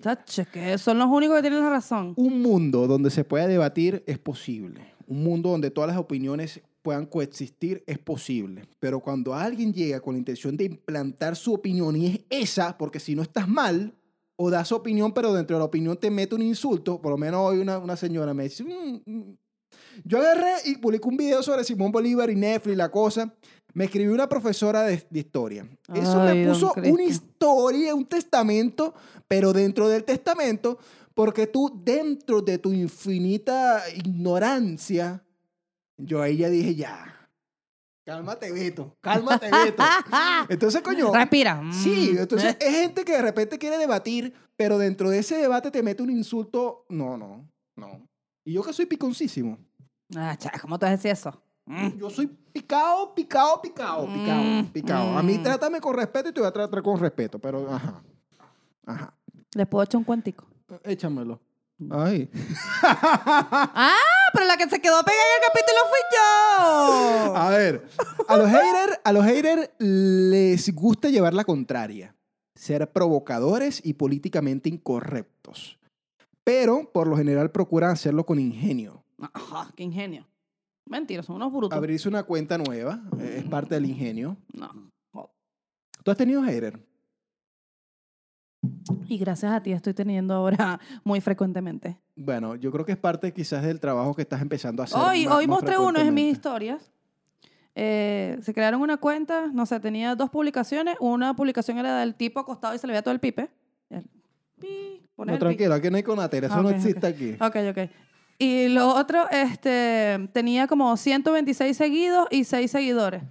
Chacho, 0.00 0.44
que 0.52 0.78
son 0.78 0.98
los 0.98 1.08
únicos 1.08 1.36
que 1.36 1.42
tienen 1.42 1.60
la 1.60 1.70
razón. 1.70 2.12
Un 2.16 2.42
mundo 2.42 2.86
donde 2.86 3.10
se 3.10 3.24
pueda 3.24 3.46
debatir 3.46 4.04
es 4.06 4.18
posible. 4.18 4.80
Un 5.06 5.24
mundo 5.24 5.50
donde 5.50 5.70
todas 5.70 5.88
las 5.88 5.96
opiniones 5.96 6.60
puedan 6.82 7.06
coexistir 7.06 7.82
es 7.86 7.98
posible. 7.98 8.68
Pero 8.78 9.00
cuando 9.00 9.34
alguien 9.34 9.72
llega 9.72 10.00
con 10.00 10.14
la 10.14 10.18
intención 10.18 10.56
de 10.56 10.64
implantar 10.64 11.34
su 11.34 11.54
opinión 11.54 11.96
y 11.96 12.06
es 12.06 12.20
esa, 12.30 12.76
porque 12.76 13.00
si 13.00 13.14
no 13.14 13.22
estás 13.22 13.48
mal, 13.48 13.94
o 14.36 14.50
das 14.50 14.70
opinión, 14.70 15.12
pero 15.12 15.32
dentro 15.32 15.56
de 15.56 15.60
la 15.60 15.64
opinión 15.64 15.96
te 15.96 16.10
mete 16.10 16.34
un 16.34 16.42
insulto, 16.42 17.00
por 17.00 17.10
lo 17.10 17.18
menos 17.18 17.40
hoy 17.40 17.58
una, 17.58 17.78
una 17.78 17.96
señora 17.96 18.32
me 18.34 18.44
dice, 18.44 18.62
"Mm, 18.62 19.00
mm". 19.04 19.36
Yo 20.04 20.18
agarré 20.18 20.52
y 20.64 20.76
publiqué 20.76 21.08
un 21.08 21.16
video 21.16 21.42
sobre 21.42 21.64
Simón 21.64 21.92
Bolívar 21.92 22.30
y 22.30 22.36
Netflix, 22.36 22.76
la 22.76 22.90
cosa. 22.90 23.32
Me 23.74 23.84
escribió 23.84 24.12
una 24.12 24.28
profesora 24.28 24.82
de, 24.82 25.06
de 25.10 25.18
historia. 25.20 25.68
Eso 25.94 26.20
Ay, 26.22 26.38
me 26.38 26.48
puso 26.48 26.72
una 26.84 27.02
historia, 27.04 27.94
un 27.94 28.06
testamento, 28.06 28.94
pero 29.28 29.52
dentro 29.52 29.88
del 29.88 30.04
testamento, 30.04 30.78
porque 31.14 31.46
tú, 31.46 31.80
dentro 31.84 32.40
de 32.40 32.58
tu 32.58 32.72
infinita 32.72 33.82
ignorancia, 33.94 35.22
yo 35.96 36.22
ahí 36.22 36.38
ya 36.38 36.48
dije, 36.48 36.74
ya, 36.74 37.28
cálmate, 38.06 38.50
Beto, 38.52 38.96
cálmate, 39.00 39.50
Beto. 39.50 39.82
Entonces, 40.48 40.80
coño, 40.82 41.12
Respira. 41.12 41.62
sí, 41.72 42.12
Mm. 42.14 42.18
entonces 42.18 42.54
Eh, 42.54 42.58
es 42.60 42.74
gente 42.76 43.04
que 43.04 43.12
de 43.12 43.22
repente 43.22 43.58
quiere 43.58 43.76
debatir, 43.78 44.32
pero 44.56 44.78
dentro 44.78 45.10
de 45.10 45.18
ese 45.18 45.36
debate 45.36 45.70
te 45.70 45.82
mete 45.82 46.02
un 46.02 46.10
insulto, 46.10 46.86
no, 46.88 47.16
no, 47.16 47.46
no. 47.76 48.08
Y 48.44 48.54
yo 48.54 48.62
que 48.62 48.72
soy 48.72 48.86
piconcísimo. 48.86 49.58
Ah, 50.16 50.36
cha, 50.38 50.50
¿cómo 50.60 50.78
te 50.78 50.86
vas 50.86 50.92
a 50.92 50.96
decir 50.96 51.10
eso? 51.10 51.42
Mm. 51.66 51.98
Yo 51.98 52.08
soy 52.08 52.26
picado, 52.26 53.14
picado, 53.14 53.60
picado, 53.60 54.06
picado, 54.06 54.42
Mm, 54.42 54.66
picado. 54.72 55.18
A 55.18 55.22
mí 55.22 55.38
mm. 55.38 55.42
trátame 55.42 55.80
con 55.80 55.94
respeto 55.94 56.30
y 56.30 56.32
te 56.32 56.40
voy 56.40 56.48
a 56.48 56.52
tratar 56.52 56.82
con 56.82 56.98
respeto, 56.98 57.38
pero 57.38 57.72
ajá. 57.72 58.02
Ajá. 58.86 59.14
Les 59.54 59.66
puedo 59.66 59.84
echar 59.84 59.98
un 59.98 60.04
cuentico. 60.04 60.46
Échamelo. 60.84 61.40
Ay. 61.90 62.28
Ah, 62.82 63.94
pero 64.32 64.46
la 64.46 64.56
que 64.56 64.68
se 64.68 64.80
quedó 64.80 65.02
pegada 65.02 65.22
en 65.22 65.42
el 65.42 65.48
capítulo 65.48 65.78
fui 65.88 66.00
yo. 66.16 67.36
A 67.36 67.50
ver, 67.50 67.88
a 68.28 68.36
los 68.36 68.48
haters, 68.50 69.00
a 69.04 69.12
los 69.12 69.24
haters 69.24 69.70
les 69.78 70.74
gusta 70.74 71.08
llevar 71.08 71.32
la 71.34 71.44
contraria, 71.44 72.14
ser 72.54 72.90
provocadores 72.92 73.80
y 73.84 73.94
políticamente 73.94 74.68
incorrectos. 74.68 75.78
Pero 76.44 76.90
por 76.92 77.06
lo 77.06 77.16
general 77.16 77.50
procuran 77.50 77.90
hacerlo 77.90 78.26
con 78.26 78.38
ingenio. 78.38 79.02
Ajá, 79.20 79.70
qué 79.76 79.82
ingenio. 79.82 80.26
Mentira, 80.86 81.22
son 81.22 81.36
unos 81.36 81.52
brutos. 81.52 81.76
Abrirse 81.76 82.08
una 82.08 82.22
cuenta 82.22 82.56
nueva 82.56 83.00
eh, 83.20 83.36
es 83.38 83.44
parte 83.44 83.74
del 83.74 83.86
ingenio. 83.86 84.36
No. 84.52 84.88
¿Tú 86.04 86.10
has 86.10 86.16
tenido 86.16 86.42
hater? 86.42 86.80
Y 89.06 89.18
gracias 89.18 89.52
a 89.52 89.62
ti 89.62 89.72
estoy 89.72 89.94
teniendo 89.94 90.34
ahora 90.34 90.80
muy 91.04 91.20
frecuentemente. 91.20 91.98
Bueno, 92.16 92.54
yo 92.56 92.70
creo 92.72 92.84
que 92.84 92.92
es 92.92 92.98
parte 92.98 93.32
quizás 93.32 93.62
del 93.64 93.80
trabajo 93.80 94.14
que 94.14 94.22
estás 94.22 94.40
empezando 94.40 94.82
a 94.82 94.84
hacer. 94.84 94.98
Hoy, 94.98 95.26
más- 95.26 95.36
hoy 95.36 95.46
más 95.46 95.56
mostré 95.56 95.76
uno 95.78 96.00
en 96.00 96.14
mis 96.14 96.24
frecuentemente. 96.24 96.30
historias. 96.30 96.92
Eh, 97.74 98.38
se 98.42 98.52
crearon 98.54 98.80
una 98.80 98.96
cuenta, 98.96 99.46
no 99.52 99.66
sé, 99.66 99.78
tenía 99.80 100.14
dos 100.16 100.30
publicaciones. 100.30 100.96
Una 101.00 101.34
publicación 101.36 101.78
era 101.78 102.00
del 102.00 102.14
tipo 102.14 102.40
acostado 102.40 102.74
y 102.74 102.78
se 102.78 102.86
le 102.86 102.92
veía 102.92 103.02
todo 103.02 103.12
el 103.14 103.20
pipe. 103.20 103.50
El 103.90 104.04
pi, 104.60 105.02
No, 105.16 105.24
el 105.24 105.32
pi. 105.34 105.38
tranquilo, 105.38 105.74
aquí 105.74 105.90
no 105.90 105.96
hay 105.96 106.02
conatera, 106.02 106.46
eso 106.48 106.56
Ah, 106.56 106.62
no 106.62 106.68
ok, 106.68 106.74
existe 106.74 107.06
aquí. 107.06 107.32
Ok, 107.34 107.56
ok. 107.70 107.90
Y 108.38 108.68
lo 108.68 108.94
otro, 108.94 109.28
este, 109.30 110.28
tenía 110.32 110.68
como 110.68 110.96
126 110.96 111.76
seguidos 111.76 112.28
y 112.30 112.44
6 112.44 112.70
seguidores. 112.70 113.22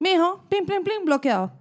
Mijo, 0.00 0.44
pim, 0.48 0.66
plim, 0.66 0.82
plim, 0.82 1.04
bloqueado. 1.04 1.52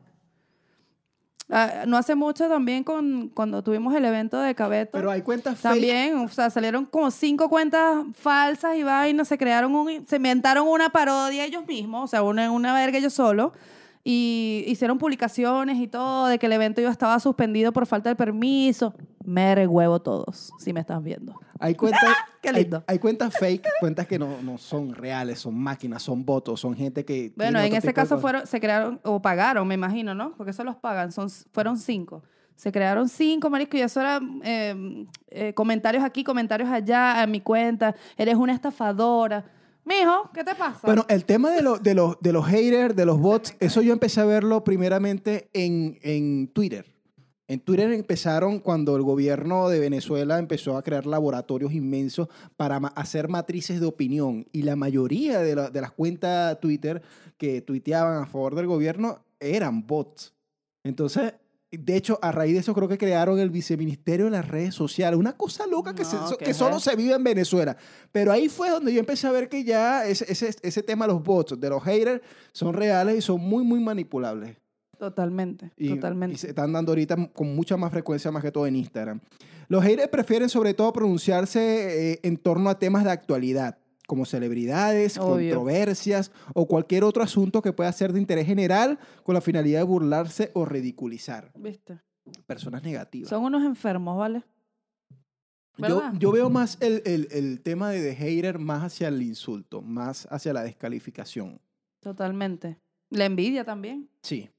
Ah, 1.50 1.84
no 1.86 1.98
hace 1.98 2.15
mucho 2.15 2.48
también 2.48 2.84
con, 2.84 3.30
cuando 3.30 3.62
tuvimos 3.62 3.94
el 3.94 4.06
evento 4.06 4.39
de 4.39 4.56
Cabeto. 4.56 4.92
Pero 4.94 5.12
hay 5.12 5.22
cuentas 5.22 5.60
fake. 5.60 5.74
También, 5.74 6.18
o 6.18 6.27
sea, 6.30 6.50
salieron 6.50 6.86
como 6.86 7.12
cinco 7.12 7.48
cuentas 7.48 8.06
falsas 8.18 8.75
y 8.75 8.82
vainas, 8.82 9.27
se 9.27 9.38
crearon 9.38 9.75
un, 9.75 10.08
se 10.08 10.15
inventaron 10.15 10.68
una 10.68 10.89
parodia 10.89 11.46
ellos 11.46 11.68
mismos, 11.68 12.06
o 12.06 12.08
sea, 12.08 12.24
una, 12.24 12.50
una 12.50 12.74
verga 12.74 12.98
ellos 12.98 13.13
solos, 13.13 13.51
y 14.03 14.65
hicieron 14.67 14.98
publicaciones 14.98 15.77
y 15.77 15.88
todo 15.88 16.27
de 16.27 16.38
que 16.38 16.48
el 16.48 16.53
evento 16.53 16.81
ya 16.81 16.89
estaba 16.89 17.19
suspendido 17.19 17.72
por 17.72 17.86
falta 17.86 18.10
de 18.10 18.15
permiso. 18.15 18.93
Mere 19.24 19.65
huevo 19.65 20.01
todos, 20.01 20.51
si 20.60 20.74
me 20.74 20.81
estás 20.81 21.01
viendo. 21.01 21.39
Hay 21.60 21.75
cuentas, 21.75 22.01
Qué 22.41 22.50
hay, 22.50 22.55
lindo. 22.63 22.83
hay 22.86 23.00
cuentas 23.00 23.33
fake, 23.38 23.65
cuentas 23.79 24.05
que 24.05 24.19
no, 24.19 24.41
no 24.41 24.57
son 24.57 24.93
reales, 24.93 25.39
son 25.39 25.55
máquinas, 25.57 26.03
son 26.03 26.25
votos, 26.25 26.60
son 26.60 26.75
gente 26.75 27.05
que. 27.05 27.31
Bueno, 27.38 27.60
en 27.62 27.74
ese 27.74 27.93
caso 27.93 28.19
fueron, 28.19 28.45
se 28.45 28.60
crearon, 28.60 29.00
o 29.03 29.22
pagaron, 29.22 29.65
me 29.65 29.75
imagino, 29.75 30.13
¿no? 30.13 30.33
Porque 30.36 30.51
eso 30.51 30.65
los 30.65 30.75
pagan, 30.75 31.13
son, 31.13 31.29
fueron 31.29 31.77
cinco. 31.77 32.24
Se 32.57 32.72
crearon 32.72 33.07
cinco, 33.07 33.50
marisco, 33.50 33.77
y 33.77 33.81
eso 33.81 34.01
era 34.01 34.19
eh, 34.43 35.07
eh, 35.29 35.53
comentarios 35.53 36.03
aquí, 36.03 36.24
comentarios 36.24 36.69
allá, 36.69 37.22
a 37.22 37.27
mi 37.27 37.39
cuenta, 37.39 37.95
eres 38.17 38.36
una 38.36 38.53
estafadora. 38.53 39.45
Mijo, 39.86 40.30
¿qué 40.34 40.44
te 40.44 40.56
pasa? 40.56 40.80
Bueno, 40.84 41.06
el 41.10 41.25
tema 41.25 41.52
de, 41.52 41.62
lo- 41.62 41.78
de, 41.78 41.94
los, 41.94 42.18
de 42.22 42.32
los 42.32 42.46
haters, 42.46 42.96
de 42.96 43.06
los 43.06 43.20
bots, 43.20 43.56
eso 43.60 43.82
yo 43.82 43.92
empecé 43.94 44.22
a 44.22 44.25
verlo 44.25 44.63
primeramente 44.63 45.50
en, 45.54 46.00
en 46.02 46.48
Twitter. 46.48 46.86
En 47.50 47.60
Twitter 47.60 47.92
empezaron 47.92 48.60
cuando 48.60 48.96
el 48.96 49.02
gobierno 49.04 49.68
de 49.68 49.80
Venezuela 49.80 50.40
empezó 50.40 50.78
a 50.78 50.82
crear 50.84 51.06
laboratorios 51.06 51.74
inmensos 51.74 52.30
para 52.56 52.78
hacer 52.78 53.28
matrices 53.28 53.82
de 53.82 53.86
opinión. 53.86 54.46
Y 54.54 54.62
la 54.62 54.78
mayoría 54.78 55.40
de, 55.40 55.56
la- 55.56 55.70
de 55.70 55.82
las 55.82 55.92
cuentas 55.92 56.58
Twitter 56.62 57.02
que 57.38 57.62
tuiteaban 57.62 58.24
a 58.24 58.25
favor 58.25 58.56
del 58.56 58.68
gobierno 58.68 59.20
eran 59.42 59.86
bots. 59.86 60.34
Entonces, 60.86 61.34
de 61.77 61.96
hecho, 61.96 62.20
a 62.22 62.32
raíz 62.32 62.53
de 62.53 62.60
eso 62.60 62.74
creo 62.74 62.88
que 62.88 62.98
crearon 62.98 63.39
el 63.39 63.50
viceministerio 63.50 64.25
de 64.25 64.32
las 64.32 64.48
redes 64.48 64.75
sociales. 64.75 65.20
Una 65.20 65.34
cosa 65.34 65.65
loca 65.68 65.94
que, 65.94 66.06
se- 66.06 66.15
No, 66.15 66.30
¿qué 66.38 66.46
que 66.46 66.51
es 66.51 66.58
solo 66.58 66.80
se 66.80 66.96
vive 66.96 67.13
en 67.13 67.24
Venezuela. 67.24 67.75
Pero 68.12 68.32
ahí 68.32 68.50
fue 68.50 68.70
donde 68.70 68.94
yo 68.94 69.00
empecé 69.00 69.27
a 69.27 69.32
ver 69.32 69.50
que 69.50 69.63
ya 69.63 70.06
ese, 70.06 70.25
ese, 70.32 70.56
ese 70.62 70.84
tema 70.84 71.08
de 71.08 71.13
los 71.13 71.24
bots, 71.24 71.60
de 71.60 71.70
los 71.70 71.84
haters, 71.84 72.22
son 72.51 72.74
reales 72.74 73.18
y 73.18 73.22
son 73.22 73.42
muy, 73.42 73.63
muy 73.63 73.80
manipulables. 73.80 74.56
totalmente, 74.98 75.72
Y, 75.77 75.89
totalmente. 75.89 76.36
y 76.36 76.38
se 76.38 76.50
están 76.50 76.72
dando 76.72 76.92
ahorita 76.92 77.32
con 77.34 77.56
mucha 77.56 77.75
más 77.77 77.92
frecuencia, 77.92 78.32
más 78.32 78.42
que 78.44 78.51
todo 78.51 78.68
en 78.68 78.75
Instagram. 78.75 79.20
Los 79.68 79.84
haters 79.84 80.10
prefieren 80.10 80.50
sobre 80.50 80.74
todo 80.74 80.94
pronunciarse 80.94 82.13
eh, 82.13 82.20
en 82.24 82.38
torno 82.38 82.70
a 82.70 82.77
temas 82.80 83.03
de 83.03 83.12
actualidad, 83.12 83.77
como 84.07 84.25
celebridades, 84.25 85.17
Obvio. 85.17 85.55
controversias 85.55 86.31
o 86.53 86.67
cualquier 86.67 87.03
otro 87.03 87.24
asunto 87.24 87.62
que 87.62 87.72
pueda 87.74 87.91
ser 87.91 88.12
de 88.13 88.19
interés 88.19 88.45
general 88.45 89.00
con 89.24 89.33
la 89.36 89.41
finalidad 89.41 89.79
de 89.79 89.86
burlarse 89.86 90.51
o 90.53 90.65
ridiculizar. 90.65 91.51
¿Viste? 91.55 92.00
Personas 92.45 92.83
negativas. 92.83 93.29
Son 93.29 93.43
unos 93.43 93.63
enfermos, 93.63 94.17
¿vale? 94.17 94.43
Yo, 96.19 96.31
veo 96.31 96.50
más 96.51 96.77
el, 96.81 97.01
el- 97.05 97.27
el 97.31 97.62
tema 97.62 97.89
de, 97.89 98.00
de 98.01 98.15
hater 98.15 98.60
más 98.60 98.83
hacia 98.83 99.07
el 99.07 99.22
insulto, 99.24 99.81
más 99.81 100.27
hacia 100.29 100.53
la 100.53 100.62
descalificación. 100.63 101.60
Totalmente. 102.00 102.77
La 103.10 103.25
envidia 103.25 103.63
también. 103.65 104.07
Sí. 104.22 104.50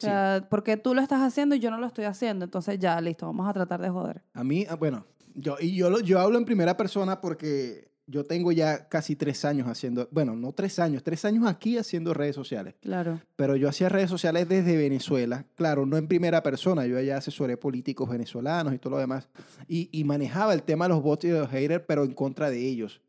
O 0.00 0.04
sea, 0.04 0.46
porque 0.50 0.76
tú 0.76 0.94
lo 0.94 1.00
estás 1.00 1.22
haciendo 1.22 1.54
y 1.54 1.58
yo 1.60 1.70
no 1.70 1.78
lo 1.78 1.86
estoy 1.86 2.04
haciendo. 2.04 2.44
Entonces 2.44 2.78
ya, 2.78 3.00
listo, 3.00 3.26
vamos 3.26 3.48
a 3.48 3.52
tratar 3.54 3.80
de 3.80 3.88
joder. 3.88 4.22
A 4.34 4.44
mí, 4.44 4.66
ah, 4.68 4.76
bueno, 4.76 5.06
yo, 5.34 5.56
y 5.58 5.74
yo, 5.74 5.88
lo- 5.90 6.00
yo 6.00 6.20
hablo 6.20 6.38
en 6.38 6.44
primera 6.44 6.76
persona 6.76 7.20
porque 7.20 7.90
yo 8.10 8.24
tengo 8.24 8.52
ya 8.52 8.88
casi 8.88 9.14
tres 9.16 9.44
años 9.44 9.68
haciendo, 9.68 10.08
bueno, 10.10 10.34
no 10.34 10.52
tres 10.52 10.78
años, 10.78 11.02
tres 11.02 11.24
años 11.26 11.46
aquí 11.46 11.76
haciendo 11.76 12.14
redes 12.14 12.34
sociales. 12.34 12.74
Claro. 12.80 13.20
Pero 13.36 13.54
yo 13.54 13.68
hacía 13.68 13.90
redes 13.90 14.08
sociales 14.08 14.48
desde 14.48 14.76
Venezuela, 14.78 15.44
claro, 15.54 15.84
no 15.84 15.98
en 15.98 16.08
primera 16.08 16.42
persona, 16.42 16.86
yo 16.86 16.96
allá 16.96 17.18
asesoré 17.18 17.58
políticos 17.58 18.08
venezolanos 18.08 18.72
y 18.72 18.78
todo 18.78 18.92
lo 18.94 18.98
demás, 18.98 19.28
y, 19.68 19.90
y 19.92 20.04
manejaba 20.04 20.54
el 20.54 20.62
tema 20.62 20.86
de 20.86 20.94
los 20.94 21.02
bots 21.02 21.26
y 21.26 21.28
de 21.28 21.40
los 21.40 21.50
haters, 21.50 21.84
pero 21.86 22.02
en 22.04 22.12
contra 22.14 22.48
de 22.50 22.58
ellos. 22.66 23.02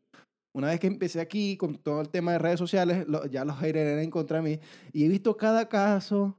Una 0.52 0.66
vez 0.66 0.80
que 0.80 0.88
empecé 0.88 1.20
aquí 1.20 1.56
con 1.56 1.76
todo 1.76 2.00
el 2.00 2.08
tema 2.10 2.32
de 2.32 2.38
redes 2.40 2.58
sociales, 2.58 3.06
lo- 3.08 3.24
ya 3.26 3.44
los 3.44 3.56
haters 3.56 3.86
eran 3.88 4.00
en 4.00 4.10
contra 4.10 4.42
de 4.42 4.42
mí, 4.42 4.60
y 4.92 5.04
he 5.04 5.08
visto 5.08 5.36
cada 5.36 5.68
caso, 5.68 6.36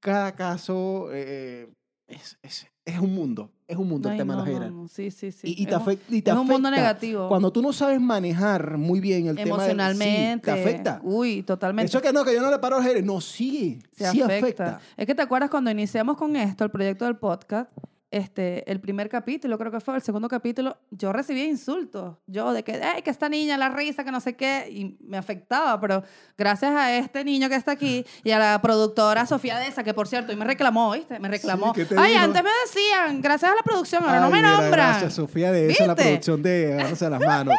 cada 0.00 0.36
caso, 0.36 1.08
eh, 1.12 1.66
es, 2.06 2.38
es, 2.42 2.66
es 2.86 2.98
un 3.00 3.14
mundo, 3.14 3.50
es 3.68 3.76
un 3.76 3.88
mundo 3.88 4.08
el 4.08 4.12
Ay, 4.12 4.18
tema 4.18 4.36
no, 4.36 4.44
de 4.44 4.50
los 4.50 4.58
haters. 4.60 4.72
no. 4.74 4.88
Sí, 4.88 5.10
sí, 5.10 5.32
sí. 5.32 5.48
Y, 5.56 5.64
y 5.64 5.66
te 5.66 5.74
afecta. 5.74 6.14
y 6.14 6.22
te 6.22 6.30
es 6.30 6.36
un 6.36 6.46
mundo 6.46 6.68
afecta. 6.68 6.82
negativo. 6.82 7.28
Cuando 7.28 7.50
tú 7.52 7.60
no 7.60 7.72
sabes 7.72 8.00
manejar 8.00 8.78
muy 8.78 9.00
bien 9.00 9.26
el 9.26 9.34
tema 9.36 9.56
del- 9.58 9.66
sí, 9.66 9.72
Emocionalmente. 9.72 10.44
te 10.44 10.50
afecta. 10.52 11.00
Uy, 11.02 11.42
totalmente. 11.42 11.88
Eso 11.90 12.00
que 12.00 12.12
no, 12.12 12.24
que 12.24 12.32
yo 12.32 12.40
no 12.40 12.50
le 12.50 12.58
paro 12.60 12.76
a 12.76 12.78
los 12.78 12.86
haters. 12.86 13.04
No, 13.04 13.20
sí, 13.20 13.80
se 13.92 14.08
sí 14.10 14.22
afecta. 14.22 14.36
afecta. 14.64 14.80
Es 14.96 15.04
que 15.06 15.14
te 15.14 15.22
acuerdas 15.22 15.50
cuando 15.50 15.70
iniciamos 15.70 16.16
con 16.16 16.36
esto, 16.36 16.62
el 16.64 16.70
proyecto 16.70 17.04
del 17.06 17.16
podcast, 17.16 17.68
este, 18.10 18.70
el 18.70 18.80
primer 18.80 19.08
capítulo, 19.08 19.58
creo 19.58 19.72
que 19.72 19.80
fue 19.80 19.96
el 19.96 20.02
segundo 20.02 20.28
capítulo, 20.28 20.76
yo 20.90 21.12
recibía 21.12 21.44
insultos. 21.44 22.16
Yo 22.26 22.52
de 22.52 22.62
que, 22.62 22.74
ay, 22.74 23.02
que 23.02 23.10
esta 23.10 23.28
niña, 23.28 23.56
la 23.56 23.68
risa, 23.68 24.04
que 24.04 24.12
no 24.12 24.20
sé 24.20 24.36
qué, 24.36 24.68
y 24.70 24.96
me 25.00 25.16
afectaba. 25.16 25.80
Pero 25.80 26.02
gracias 26.38 26.72
a 26.72 26.96
este 26.96 27.24
niño 27.24 27.48
que 27.48 27.56
está 27.56 27.72
aquí 27.72 28.04
y 28.22 28.30
a 28.30 28.38
la 28.38 28.62
productora 28.62 29.26
Sofía 29.26 29.58
Deza, 29.58 29.82
que 29.82 29.94
por 29.94 30.08
cierto, 30.08 30.32
y 30.32 30.36
me 30.36 30.44
reclamó, 30.44 30.92
¿viste? 30.92 31.18
Me 31.18 31.28
reclamó. 31.28 31.72
¿qué 31.72 31.84
te 31.84 31.98
ay, 31.98 32.14
antes 32.14 32.42
me 32.42 32.50
decían, 32.64 33.20
gracias 33.20 33.52
a 33.52 33.54
la 33.54 33.62
producción, 33.62 34.04
ahora 34.04 34.20
no 34.20 34.30
me 34.30 34.40
nombran. 34.40 34.70
Gracias, 34.70 35.14
Sofía, 35.14 35.50
de 35.52 35.70
eso, 35.70 35.86
la 35.86 35.96
producción 35.96 36.42
de 36.42 36.74
Agarrarse 36.74 37.10
las 37.10 37.20
manos. 37.20 37.54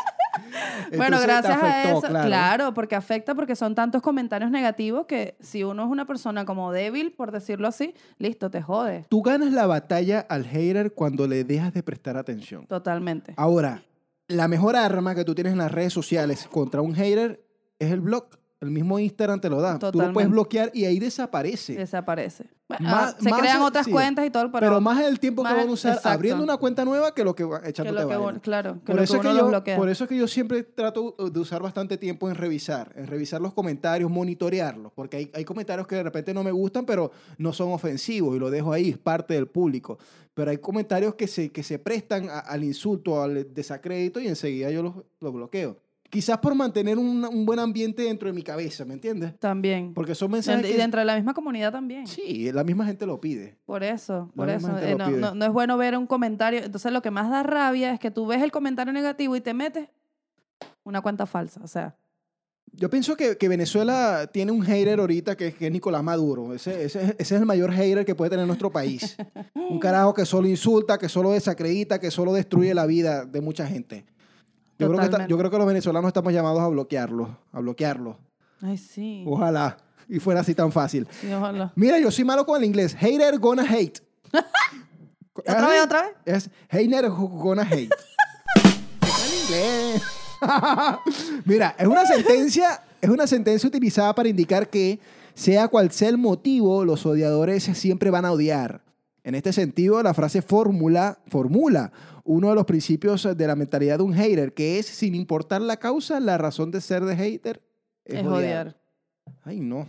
Bueno, 0.96 1.20
gracias 1.20 1.62
a 1.62 1.84
eso, 1.84 2.01
claro. 2.01 2.74
porque 2.74 2.96
afecta 2.96 3.36
porque 3.36 3.56
son 3.56 3.75
tantos 3.75 4.01
comentarios 4.01 4.51
negativos 4.51 5.06
que 5.06 5.36
si 5.39 5.63
uno 5.63 5.84
es 5.84 5.89
una 5.89 6.06
persona 6.06 6.46
como 6.46 6.72
débil, 6.72 7.12
por 7.12 7.32
decirlo 7.32 7.67
así, 7.67 7.94
listo, 8.17 8.50
te 8.50 8.62
jode. 8.62 9.06
Tú 9.10 9.22
ganas 9.22 9.51
la 9.51 9.67
batalla 9.67 10.25
al 10.29 10.46
hater 10.46 10.94
cuando 10.94 11.27
le 11.27 11.44
dejas 11.44 11.74
de 11.74 11.84
prestar 11.84 12.17
atención. 12.17 12.65
Totalmente. 12.67 13.34
Ahora, 13.38 13.84
la 14.27 14.48
mejor 14.48 14.75
arma 14.75 15.15
que 15.15 15.24
tú 15.24 15.36
tienes 15.36 15.53
en 15.53 15.60
las 15.60 15.72
redes 15.72 15.94
sociales 15.94 16.48
contra 16.51 16.82
un 16.82 16.94
hater 16.96 17.44
es 17.79 17.91
el 17.91 18.01
blog. 18.01 18.27
El 18.60 18.72
mismo 18.72 18.98
Instagram 18.98 19.40
te 19.40 19.50
lo 19.50 19.62
da. 19.62 19.78
Tú 19.78 20.00
lo 20.00 20.12
puedes 20.14 20.30
bloquear 20.32 20.72
y 20.74 20.86
ahí 20.86 20.98
desaparece. 20.98 21.76
Desaparece. 21.76 22.46
Bueno, 22.68 22.90
Más- 22.90 23.14
ah, 23.14 23.18
se 23.22 23.30
más 23.30 23.40
crean 23.40 23.58
el- 23.58 23.64
otras 23.64 23.86
sí. 23.86 23.92
cuentas 23.92 24.26
y 24.26 24.30
todo, 24.30 24.52
pero, 24.52 24.60
pero, 24.68 24.82
más 24.82 25.00
el 25.06 25.20
tiempo 25.22 25.42
que 25.44 25.54
van 25.54 25.70
a 25.70 25.72
usar 25.72 25.94
exacto. 25.94 26.10
abriendo 26.10 26.44
una 26.44 26.58
cuenta 26.58 26.84
nueva 26.84 27.14
que 27.14 27.24
lo 27.24 27.34
que 27.34 27.44
va- 27.46 27.62
que 27.62 27.68
lo 27.68 28.08
que 28.08 28.40
claro, 28.42 28.74
que 28.84 28.86
Por 28.88 28.96
lo 28.96 29.02
eso, 29.04 29.22
que 29.22 29.28
uno 29.30 29.64
yo, 29.64 29.76
por 29.78 29.88
eso 29.90 30.04
es 30.04 30.10
que 30.10 30.18
yo 30.18 30.28
siempre 30.28 30.64
trato 30.64 31.16
de 31.32 31.40
usar 31.40 31.62
bastante 31.62 31.98
tiempo 31.98 32.28
en 32.30 32.36
revisar, 32.36 32.92
en 32.98 33.08
revisar 33.08 33.40
los 33.40 33.54
comentarios, 33.54 34.10
monitorearlos, 34.12 34.92
porque 34.94 35.18
hay, 35.18 35.32
hay 35.34 35.46
comentarios 35.46 35.88
que 35.88 35.96
de 35.96 36.04
repente 36.04 36.34
no 36.34 36.44
me 36.44 36.52
gustan, 36.52 36.86
pero 36.86 37.12
no 37.38 37.54
son 37.54 37.72
ofensivos 37.72 38.36
y 38.36 38.40
lo 38.40 38.50
dejo 38.50 38.74
ahí, 38.74 38.90
es 38.90 38.98
parte 38.98 39.36
del 39.36 39.48
público. 39.48 39.98
Pero 40.34 40.52
hay 40.52 40.58
comentarios 40.58 41.16
que 41.16 41.28
se, 41.28 41.50
que 41.52 41.64
se 41.64 41.80
prestan 41.80 42.30
a- 42.30 42.40
al 42.40 42.64
insulto, 42.66 43.22
al 43.22 43.54
desacrédito 43.54 44.20
y 44.20 44.28
enseguida 44.28 44.72
yo 44.72 44.84
los, 44.84 44.94
los 45.22 45.32
bloqueo. 45.34 45.78
Quizás 46.10 46.38
por 46.38 46.56
mantener 46.56 46.98
un, 46.98 47.26
un 47.26 47.46
buen 47.46 47.60
ambiente 47.60 48.04
dentro 48.04 48.28
de 48.30 48.34
mi 48.34 48.42
cabeza, 48.42 48.86
¿me 48.86 48.94
entiendes? 48.94 49.38
También. 49.40 49.94
Porque 49.94 50.16
son 50.16 50.32
mensajes 50.32 50.66
y 50.70 50.72
que... 50.74 50.78
dentro 50.78 51.00
de 51.02 51.06
la 51.06 51.16
misma 51.16 51.34
comunidad 51.34 51.72
también. 51.72 52.08
Sí, 52.08 52.50
la 52.54 52.64
misma 52.64 52.86
gente 52.86 53.06
lo 53.06 53.20
pide. 53.20 53.58
Por 53.66 53.84
eso, 53.84 54.32
La 54.34 54.36
por 54.36 54.50
eso. 54.50 54.78
eh, 54.80 54.96
no, 54.98 55.08
pide. 55.08 55.18
no- 55.18 55.36
no 55.36 55.46
es 55.46 55.52
bueno 55.52 55.78
ver 55.78 55.98
un 55.98 56.08
comentario. 56.08 56.62
Entonces 56.64 56.92
lo 56.94 57.02
que 57.02 57.12
más 57.12 57.30
da 57.30 57.44
rabia 57.44 57.92
es 57.94 58.00
que 58.00 58.10
tú 58.12 58.26
ves 58.26 58.42
el 58.42 58.52
comentario 58.52 58.94
negativo 58.94 59.36
y 59.36 59.42
te 59.42 59.54
metes 59.54 59.90
una 60.84 61.02
cuenta 61.02 61.26
falsa. 61.26 61.60
O 61.64 61.68
sea, 61.68 61.96
Yo 62.72 62.90
pienso 62.90 63.16
que, 63.18 63.38
que 63.38 63.50
Venezuela 63.50 64.30
tiene 64.32 64.52
un 64.54 64.62
hater 64.62 65.00
ahorita 65.02 65.36
que, 65.36 65.54
que 65.54 65.68
es 65.68 65.72
Nicolás 65.74 66.04
Maduro. 66.04 66.54
Ese, 66.54 66.84
ese, 66.86 67.02
ese 67.18 67.36
es 67.36 67.42
el 67.42 67.46
mayor 67.46 67.72
hater 67.74 68.06
que 68.06 68.16
puede 68.16 68.30
tener 68.32 68.48
nuestro 68.48 68.72
país. 68.72 69.18
un 69.56 69.80
carajo 69.80 70.14
que 70.14 70.26
solo 70.26 70.48
insulta, 70.48 70.98
que 70.98 71.10
solo 71.10 71.32
desacredita, 71.32 72.00
que 72.00 72.12
solo 72.12 72.32
destruye 72.34 72.74
la 72.74 72.86
vida 72.86 73.26
de 73.26 73.42
mucha 73.42 73.68
gente. 73.68 74.06
Yo 74.79 74.88
creo, 74.88 75.00
que 75.00 75.05
está- 75.05 75.27
yo 75.27 75.38
creo 75.38 75.50
que 75.51 75.57
los 75.57 75.67
venezolanos 75.67 76.10
estamos 76.10 76.31
llamados 76.34 76.60
a 76.62 76.67
bloquearlo, 76.67 77.38
a 77.51 77.60
bloquearlo. 77.60 78.17
ay, 78.62 78.77
sí. 78.77 79.24
Ojalá 79.27 79.77
y 80.10 80.19
fuera 80.19 80.39
así 80.41 80.53
tan 80.55 80.72
fácil. 80.72 81.07
Sí, 81.19 81.31
ojalá. 81.34 81.72
Mira, 81.75 82.00
yo 82.00 82.10
soy 82.12 82.24
malo 82.24 82.46
con 82.46 82.57
el 82.62 82.65
inglés. 82.65 82.96
Hater 82.96 83.38
gonna 83.39 83.63
hate. 83.63 84.00
¿Otra 85.34 85.67
vez, 85.69 85.84
otra 85.84 86.01
vez? 86.03 86.12
Es 86.25 86.50
hater 86.69 87.10
gonna 87.10 87.63
hate. 87.63 87.89
inglés. 89.43 90.01
Mira, 91.46 91.75
es 91.77 91.88
una 91.88 92.05
sentencia, 92.05 92.81
es 93.01 93.10
una 93.10 93.27
sentencia 93.27 93.67
utilizada 93.67 94.13
para 94.15 94.29
indicar 94.29 94.69
que 94.69 95.00
sea 95.34 95.67
cual 95.67 95.91
sea 95.91 96.10
el 96.10 96.17
motivo, 96.17 96.86
los 96.86 97.05
odiadores 97.05 97.63
siempre 97.63 98.10
van 98.10 98.25
a 98.25 98.31
odiar. 98.31 98.81
En 99.27 99.36
este 99.36 99.51
sentido, 99.51 100.01
la 100.01 100.13
frase 100.13 100.41
fórmula 100.41 101.19
formula 101.27 101.91
uno 102.24 102.48
de 102.48 102.55
los 102.55 102.63
principios 102.65 103.27
de 103.38 103.46
la 103.48 103.57
mentalidad 103.57 103.98
de 103.98 104.03
un 104.05 104.13
hater, 104.13 104.53
que 104.53 104.79
es 104.79 104.86
sin 104.86 105.15
importar 105.15 105.60
la 105.62 105.75
causa, 105.75 106.22
la 106.22 106.38
razón 106.38 106.72
de 106.72 106.79
ser 106.79 107.03
de 107.03 107.13
hater 107.13 107.62
es, 108.05 108.15
Es 108.22 108.25
odiar. 108.25 108.38
odiar. 108.38 108.81
Ay, 109.43 109.60
no. 109.60 109.86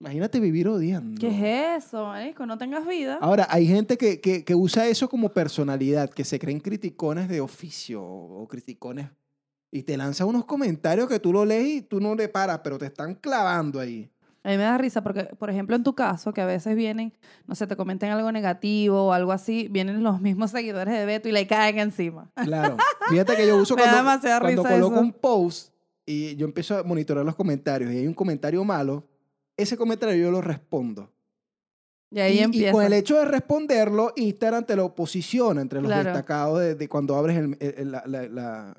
Imagínate 0.00 0.40
vivir 0.40 0.68
odiando. 0.68 1.20
¿Qué 1.20 1.74
es 1.76 1.84
eso, 1.84 2.06
marico? 2.06 2.46
No 2.46 2.56
tengas 2.56 2.86
vida. 2.86 3.18
Ahora, 3.20 3.46
hay 3.50 3.66
gente 3.66 3.98
que, 3.98 4.20
que- 4.22 4.42
que 4.42 4.54
usa 4.54 4.86
eso 4.88 5.06
como 5.10 5.28
personalidad, 5.34 6.08
que 6.08 6.24
se 6.24 6.38
creen 6.38 6.60
criticones 6.60 7.28
de 7.28 7.42
oficio 7.42 8.02
o 8.02 8.48
criticones 8.48 9.06
y 9.70 9.82
te 9.82 9.98
lanza 9.98 10.24
unos 10.24 10.46
comentarios 10.46 11.08
que 11.10 11.20
tú 11.20 11.30
lo 11.30 11.44
lees 11.44 11.68
y 11.68 11.82
tú 11.82 12.00
no 12.00 12.14
le 12.14 12.28
paras, 12.30 12.60
pero 12.64 12.78
te 12.78 12.86
están 12.86 13.14
clavando 13.16 13.80
ahí. 13.80 14.08
A 14.48 14.52
mí 14.52 14.56
me 14.56 14.62
da 14.62 14.78
risa 14.78 15.02
porque, 15.02 15.24
por 15.24 15.50
ejemplo, 15.50 15.76
en 15.76 15.82
tu 15.84 15.94
caso, 15.94 16.32
que 16.32 16.40
a 16.40 16.46
veces 16.46 16.74
vienen, 16.74 17.12
no 17.46 17.54
sé, 17.54 17.66
te 17.66 17.76
comentan 17.76 18.10
algo 18.10 18.32
negativo 18.32 19.08
o 19.08 19.12
algo 19.12 19.32
así, 19.32 19.68
vienen 19.70 20.02
los 20.02 20.20
mismos 20.22 20.50
seguidores 20.52 20.94
de 20.94 21.04
Beto 21.04 21.28
y 21.28 21.32
le 21.32 21.46
caen 21.46 21.78
encima. 21.78 22.30
Claro. 22.34 22.78
Fíjate 23.10 23.36
que 23.36 23.46
yo 23.46 23.56
uso 23.60 23.76
Me 23.76 23.82
da 23.82 23.88
cuando, 23.90 24.10
demasiada 24.10 24.40
cuando 24.40 24.62
risa 24.62 24.74
coloco 24.74 24.94
eso. 24.94 25.02
un 25.02 25.12
post 25.12 25.72
y 26.06 26.34
yo 26.36 26.46
empiezo 26.46 26.78
a 26.78 26.82
monitorear 26.82 27.26
los 27.26 27.34
comentarios 27.36 27.92
y 27.92 27.98
hay 27.98 28.06
un 28.06 28.14
comentario 28.14 28.64
malo, 28.64 29.04
ese 29.56 29.76
comentario 29.76 30.16
yo 30.16 30.30
lo 30.30 30.40
respondo. 30.40 31.10
Y 32.10 32.20
ahí 32.20 32.36
y, 32.36 32.38
y 32.38 32.42
empieza. 32.44 32.72
con 32.72 32.84
el 32.84 32.94
hecho 32.94 33.16
de 33.18 33.26
responderlo, 33.26 34.14
Instagram 34.16 34.64
te 34.64 34.76
lo 34.76 34.94
posiciona 34.94 35.60
entre 35.60 35.82
los 35.82 35.88
Claro. 35.88 36.04
destacados 36.04 36.60
de, 36.60 36.74
de 36.74 36.88
cuando 36.88 37.14
abres 37.16 37.36
el, 37.36 37.56
el- 37.60 37.74
el- 37.76 37.92
la- 37.92 38.04
la- 38.06 38.28
la- 38.28 38.76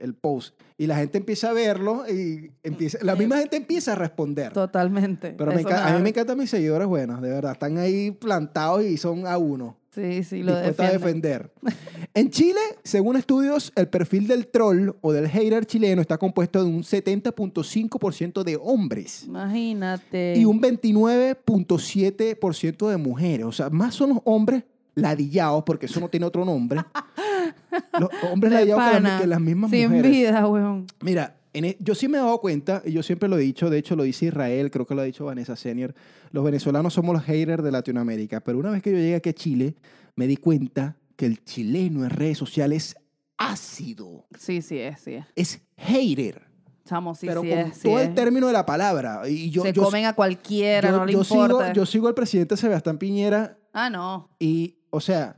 el 0.00 0.14
post. 0.14 0.54
Y 0.78 0.86
la 0.86 0.96
gente 0.96 1.18
empieza 1.18 1.50
a 1.50 1.52
verlo 1.52 2.04
y 2.08 2.50
empieza, 2.62 2.98
la 3.02 3.14
misma 3.16 3.38
gente 3.38 3.56
empieza 3.56 3.92
a 3.92 3.96
responder. 3.96 4.52
Totalmente. 4.52 5.34
Pero 5.36 5.52
me 5.52 5.60
Eso 5.60 5.68
enca- 5.68 5.84
a 5.86 5.96
mí 5.96 6.02
me 6.02 6.08
encantan 6.10 6.38
mis 6.38 6.50
seguidores 6.50 6.86
buenos, 6.88 7.20
de 7.22 7.30
verdad. 7.30 7.52
Están 7.52 7.78
ahí 7.78 8.10
plantados 8.10 8.82
y 8.84 8.96
son 8.96 9.26
a 9.26 9.38
uno. 9.38 9.76
Sí, 9.94 10.24
sí, 10.24 10.42
lo 10.42 10.54
a 10.54 10.60
defender. 10.62 11.52
En 12.14 12.30
Chile, 12.30 12.60
según 12.82 13.16
estudios, 13.16 13.72
el 13.74 13.88
perfil 13.88 14.26
del 14.28 14.46
troll 14.48 14.90
o 15.00 15.12
del 15.12 15.28
hater 15.28 15.64
chileno 15.66 16.02
está 16.02 16.18
compuesto 16.18 16.62
de 16.62 16.68
un 16.70 16.82
70.5% 16.82 18.42
de 18.42 18.58
hombres 18.60 19.24
Imagínate. 19.24 20.34
y 20.36 20.44
un 20.44 20.60
29.7% 20.60 22.88
de 22.88 22.96
mujeres. 22.96 23.46
O 23.46 23.52
sea, 23.52 23.70
más 23.70 23.94
son 23.94 24.10
los 24.10 24.18
hombres 24.24 24.64
ladillados, 24.94 25.62
porque 25.64 25.86
eso 25.86 26.00
no 26.00 26.08
tiene 26.08 26.26
otro 26.26 26.44
nombre. 26.44 26.80
Los 27.98 28.10
hombres 28.30 28.52
ladillados 28.52 28.82
que, 28.92 29.00
las- 29.00 29.20
que 29.20 29.26
las 29.26 29.40
mismas 29.40 29.70
Sin 29.70 29.88
mujeres. 29.88 30.10
vida, 30.10 30.46
weón. 30.46 30.86
Mira, 31.00 31.36
en 31.54 31.64
e- 31.66 31.76
yo 31.80 31.94
sí 31.94 32.08
me 32.08 32.18
he 32.18 32.20
dado 32.20 32.38
cuenta, 32.40 32.82
y 32.84 32.92
yo 32.92 33.02
siempre 33.02 33.28
lo 33.28 33.36
he 33.36 33.40
dicho, 33.40 33.70
de 33.70 33.78
hecho 33.78 33.96
lo 33.96 34.02
dice 34.04 34.26
Israel, 34.26 34.70
creo 34.70 34.86
que 34.86 34.94
lo 34.94 35.00
ha 35.02 35.04
dicho 35.04 35.24
Vanessa 35.24 35.56
Senior, 35.56 35.94
los 36.30 36.44
venezolanos 36.44 36.94
somos 36.94 37.14
los 37.14 37.24
haters 37.24 37.62
de 37.62 37.70
Latinoamérica, 37.72 38.40
pero 38.40 38.58
una 38.58 38.70
vez 38.70 38.82
que 38.82 38.90
yo 38.90 38.96
llegué 38.98 39.14
aquí 39.16 39.28
a 39.30 39.34
Chile, 39.34 39.74
me 40.16 40.26
di 40.26 40.36
cuenta 40.36 40.96
que 41.16 41.26
el 41.26 41.42
chileno 41.44 42.04
en 42.04 42.10
redes 42.10 42.38
sociales 42.38 42.84
es 42.90 42.96
ácido, 43.38 44.26
Sí, 44.38 44.62
sí 44.62 44.78
es, 44.78 45.00
sí 45.00 45.14
es. 45.14 45.26
es 45.36 45.60
hater, 45.76 46.42
Chamo, 46.84 47.14
sí, 47.14 47.26
pero 47.26 47.42
sí 47.42 47.48
con 47.50 47.58
es. 47.58 47.76
sí 47.76 47.82
todo 47.88 47.98
el 48.00 48.08
es. 48.08 48.14
término 48.14 48.46
de 48.46 48.52
la 48.52 48.66
palabra. 48.66 49.22
Y 49.28 49.50
yo, 49.50 49.62
Se 49.62 49.72
yo, 49.72 49.84
comen 49.84 50.04
a 50.04 50.14
cualquiera, 50.14 50.90
yo- 50.90 50.96
no 50.98 51.06
le 51.06 51.12
yo 51.12 51.24
sigo, 51.24 51.42
importa. 51.44 51.72
yo 51.72 51.86
sigo 51.86 52.08
al 52.08 52.14
presidente 52.14 52.56
Sebastián 52.56 52.98
Piñera 52.98 53.56
Ah, 53.72 53.88
no. 53.90 54.28
y, 54.38 54.76
o 54.92 55.00
sea, 55.00 55.36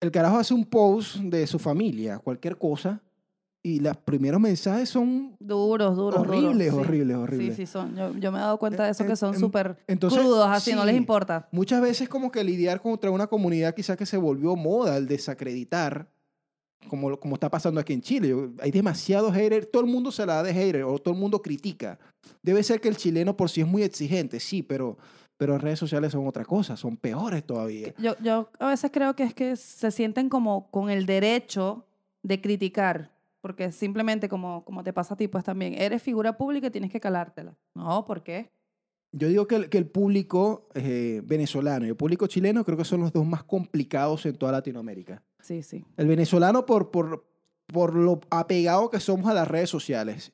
el 0.00 0.10
carajo 0.10 0.36
hace 0.38 0.54
un 0.54 0.64
post 0.64 1.16
de 1.16 1.46
su 1.46 1.58
familia, 1.58 2.18
cualquier 2.18 2.56
cosa, 2.58 3.00
y 3.62 3.80
los 3.80 3.96
primeros 3.96 4.40
mensajes 4.40 4.88
son 4.88 5.36
Duros, 5.40 5.96
duros, 5.96 6.20
Horribles, 6.20 6.70
duros. 6.70 6.84
sí. 6.86 6.88
horribles, 6.90 7.16
horribles. 7.16 7.56
Sí, 7.56 7.66
sí, 7.66 7.72
son. 7.72 7.96
Yo, 7.96 8.12
yo 8.16 8.30
me 8.32 8.38
he 8.38 8.40
dado 8.40 8.58
cuenta 8.58 8.84
de 8.84 8.90
eso, 8.92 9.02
En- 9.02 9.08
que 9.10 9.16
son 9.16 9.38
súper 9.38 9.76
crudos, 9.98 10.46
así, 10.48 10.72
no 10.74 10.84
les 10.84 10.96
importa. 10.96 11.48
muchas 11.52 11.80
veces 11.80 12.08
como 12.08 12.30
que 12.30 12.44
lidiar 12.44 12.80
contra 12.80 13.10
una 13.10 13.26
comunidad 13.26 13.74
quizás 13.74 13.96
que 13.96 14.06
se 14.06 14.16
volvió 14.16 14.54
moda, 14.56 14.96
el 14.96 15.06
desacreditar, 15.08 16.08
como, 16.88 17.18
como 17.18 17.34
está 17.34 17.50
pasando 17.50 17.80
aquí 17.80 17.92
en 17.92 18.00
Chile. 18.00 18.34
Hay 18.60 18.70
demasiados 18.70 19.34
haters, 19.34 19.68
todo 19.70 19.82
el 19.82 19.90
mundo 19.90 20.12
se 20.12 20.24
la 20.24 20.34
da 20.34 20.42
de 20.44 20.54
hater 20.54 20.84
o 20.84 20.96
todo 20.98 21.12
el 21.14 21.20
mundo 21.20 21.42
critica. 21.42 21.98
Debe 22.42 22.62
ser 22.62 22.80
que 22.80 22.88
el 22.88 22.96
chileno 22.96 23.36
por 23.36 23.50
sí 23.50 23.60
es 23.62 23.66
muy 23.66 23.82
exigente, 23.82 24.38
sí, 24.38 24.62
pero, 24.62 24.96
pero 25.38 25.54
en 25.54 25.60
redes 25.60 25.78
sociales 25.78 26.12
son 26.12 26.26
otra 26.26 26.44
cosa, 26.44 26.76
son 26.76 26.96
peores 26.96 27.44
todavía. 27.44 27.94
Yo, 27.96 28.14
yo 28.20 28.50
a 28.58 28.66
veces 28.66 28.90
creo 28.92 29.14
que 29.14 29.22
es 29.22 29.32
que 29.32 29.56
se 29.56 29.90
sienten 29.90 30.28
como 30.28 30.70
con 30.70 30.90
el 30.90 31.06
derecho 31.06 31.86
de 32.22 32.40
criticar, 32.40 33.12
porque 33.40 33.70
simplemente 33.72 34.28
como, 34.28 34.64
como 34.64 34.82
te 34.82 34.92
pasa 34.92 35.14
a 35.14 35.16
ti, 35.16 35.28
pues 35.28 35.44
también 35.44 35.74
eres 35.74 36.02
figura 36.02 36.36
pública 36.36 36.66
y 36.66 36.70
tienes 36.70 36.90
que 36.90 37.00
calártela. 37.00 37.56
No, 37.74 38.04
¿por 38.04 38.22
qué? 38.24 38.50
Yo 39.12 39.28
digo 39.28 39.46
que 39.46 39.54
el, 39.54 39.68
que 39.70 39.78
el 39.78 39.86
público 39.86 40.68
eh, 40.74 41.22
venezolano 41.24 41.86
y 41.86 41.90
el 41.90 41.96
público 41.96 42.26
chileno 42.26 42.64
creo 42.64 42.76
que 42.76 42.84
son 42.84 43.00
los 43.00 43.12
dos 43.12 43.24
más 43.24 43.44
complicados 43.44 44.26
en 44.26 44.36
toda 44.36 44.52
Latinoamérica. 44.52 45.22
Sí, 45.40 45.62
sí. 45.62 45.84
El 45.96 46.08
venezolano 46.08 46.66
por, 46.66 46.90
por, 46.90 47.24
por 47.66 47.94
lo 47.94 48.20
apegado 48.28 48.90
que 48.90 49.00
somos 49.00 49.30
a 49.30 49.34
las 49.34 49.48
redes 49.48 49.70
sociales. 49.70 50.32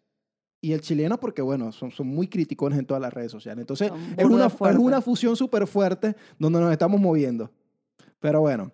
Y 0.65 0.73
el 0.73 0.81
chileno 0.81 1.21
porque, 1.21 1.43
bueno, 1.43 1.73
son, 1.73 1.91
son 1.91 2.07
muy 2.07 2.27
criticones 2.27 2.79
en 2.79 2.87
todas 2.87 3.03
las 3.03 3.13
redes 3.13 3.31
sociales. 3.31 3.61
Entonces, 3.61 3.93
es 4.17 4.25
una, 4.25 4.47
es 4.47 4.79
una 4.79 5.03
fusión 5.03 5.37
súper 5.37 5.67
fuerte 5.67 6.17
donde 6.39 6.59
nos 6.59 6.73
estamos 6.73 6.99
moviendo. 6.99 7.51
Pero 8.19 8.41
bueno, 8.41 8.73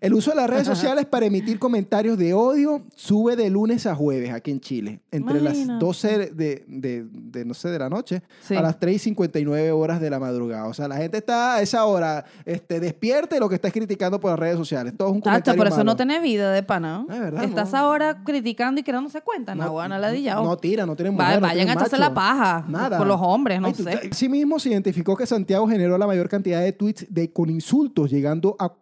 el 0.00 0.14
uso 0.14 0.30
de 0.30 0.36
las 0.36 0.50
redes 0.50 0.66
sociales 0.66 1.06
para 1.06 1.26
emitir 1.26 1.58
comentarios 1.58 2.18
de 2.18 2.34
odio 2.34 2.82
sube 2.96 3.36
de 3.36 3.50
lunes 3.50 3.86
a 3.86 3.94
jueves 3.94 4.32
aquí 4.32 4.50
en 4.50 4.60
Chile. 4.60 5.00
Entre 5.10 5.40
las 5.40 5.56
12 5.78 6.30
de, 6.32 6.64
de, 6.66 7.06
de, 7.10 7.44
no 7.44 7.54
sé, 7.54 7.68
de 7.68 7.78
la 7.78 7.88
noche 7.88 8.22
Sí. 8.42 8.56
a 8.56 8.62
las 8.62 8.78
3 8.80 8.96
y 8.96 8.98
59 8.98 9.70
horas 9.70 10.00
de 10.00 10.10
la 10.10 10.18
madrugada. 10.18 10.66
O 10.66 10.74
sea, 10.74 10.88
la 10.88 10.96
gente 10.96 11.18
está 11.18 11.56
a 11.56 11.62
esa 11.62 11.84
hora 11.84 12.24
este, 12.44 12.80
despierta 12.80 13.36
y 13.36 13.40
lo 13.40 13.48
que 13.48 13.54
está 13.56 13.68
es 13.68 13.74
criticando 13.74 14.18
por 14.18 14.30
las 14.30 14.38
redes 14.40 14.56
sociales. 14.56 14.94
Todo 14.96 15.08
es 15.08 15.14
un 15.14 15.20
Tacho, 15.20 15.30
comentario 15.32 15.58
por 15.58 15.66
eso 15.68 15.76
malo. 15.78 15.90
no 15.92 15.96
tenés 15.96 16.22
vida 16.22 16.50
de 16.52 16.62
pana. 16.62 17.04
¿no? 17.08 17.14
Es 17.42 17.48
Estás 17.48 17.72
no. 17.72 17.78
ahora 17.78 18.24
criticando 18.24 18.80
y 18.80 18.84
que 18.84 18.92
no 18.92 19.08
se 19.08 19.20
cuenta. 19.20 19.54
No, 19.54 19.72
bueno, 19.72 19.96
ladillado. 19.98 20.42
No 20.42 20.56
tira, 20.56 20.84
no 20.86 20.96
tienen 20.96 21.14
mujer, 21.14 21.36
no 21.36 21.40
vayan 21.46 21.68
a 21.68 21.72
echarse 21.74 21.98
la 21.98 22.12
paja. 22.12 22.64
Nada. 22.68 22.98
Por 22.98 23.06
los 23.06 23.20
hombres, 23.20 23.60
no 23.60 23.68
Ay, 23.68 23.74
tú- 23.74 23.84
sé. 23.84 24.10
Sí 24.12 24.28
mismo 24.28 24.58
se 24.58 24.70
identificó 24.70 25.16
que 25.16 25.26
Santiago 25.26 25.68
generó 25.68 25.96
la 25.98 26.06
mayor 26.06 26.28
cantidad 26.28 26.60
de 26.60 26.72
tweets 26.72 27.06
de, 27.08 27.30
con 27.32 27.50
insultos, 27.50 28.10
llegando 28.10 28.56
a 28.58 28.72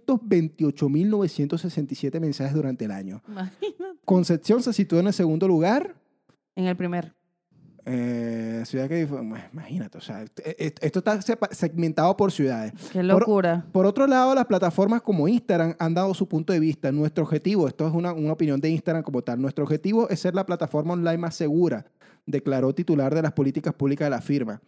428.967 0.00 2.20
mensajes 2.20 2.54
durante 2.54 2.84
el 2.84 2.90
año. 2.90 3.22
Imagínate. 3.28 3.98
Concepción 4.04 4.62
se 4.62 4.72
situó 4.72 5.00
en 5.00 5.06
el 5.08 5.12
segundo 5.12 5.46
lugar. 5.48 5.94
En 6.56 6.66
el 6.66 6.76
primer. 6.76 7.14
Eh, 7.84 8.62
ciudad 8.64 8.88
que... 8.88 9.08
Imagínate, 9.52 9.98
o 9.98 10.00
sea, 10.00 10.22
est- 10.22 10.38
est- 10.56 10.78
esto 10.84 11.00
está 11.00 11.20
segmentado 11.50 12.16
por 12.16 12.30
ciudades. 12.30 12.72
Qué 12.92 13.02
locura. 13.02 13.66
Por 13.72 13.86
otro 13.86 14.06
lado, 14.06 14.34
las 14.36 14.46
plataformas 14.46 15.02
como 15.02 15.26
Instagram 15.26 15.74
han 15.78 15.94
dado 15.94 16.14
su 16.14 16.28
punto 16.28 16.52
de 16.52 16.60
vista. 16.60 16.92
Nuestro 16.92 17.24
objetivo, 17.24 17.66
esto 17.66 17.86
es 17.88 17.92
una, 17.92 18.12
una 18.12 18.32
opinión 18.34 18.60
de 18.60 18.70
Instagram 18.70 19.02
como 19.02 19.22
tal, 19.22 19.40
nuestro 19.40 19.64
objetivo 19.64 20.08
es 20.08 20.20
ser 20.20 20.32
la 20.34 20.46
plataforma 20.46 20.92
online 20.92 21.18
más 21.18 21.34
segura, 21.34 21.84
declaró 22.24 22.72
titular 22.72 23.12
de 23.14 23.22
las 23.22 23.32
políticas 23.32 23.74
públicas 23.74 24.06
de 24.06 24.10
la 24.10 24.20
firma. 24.20 24.60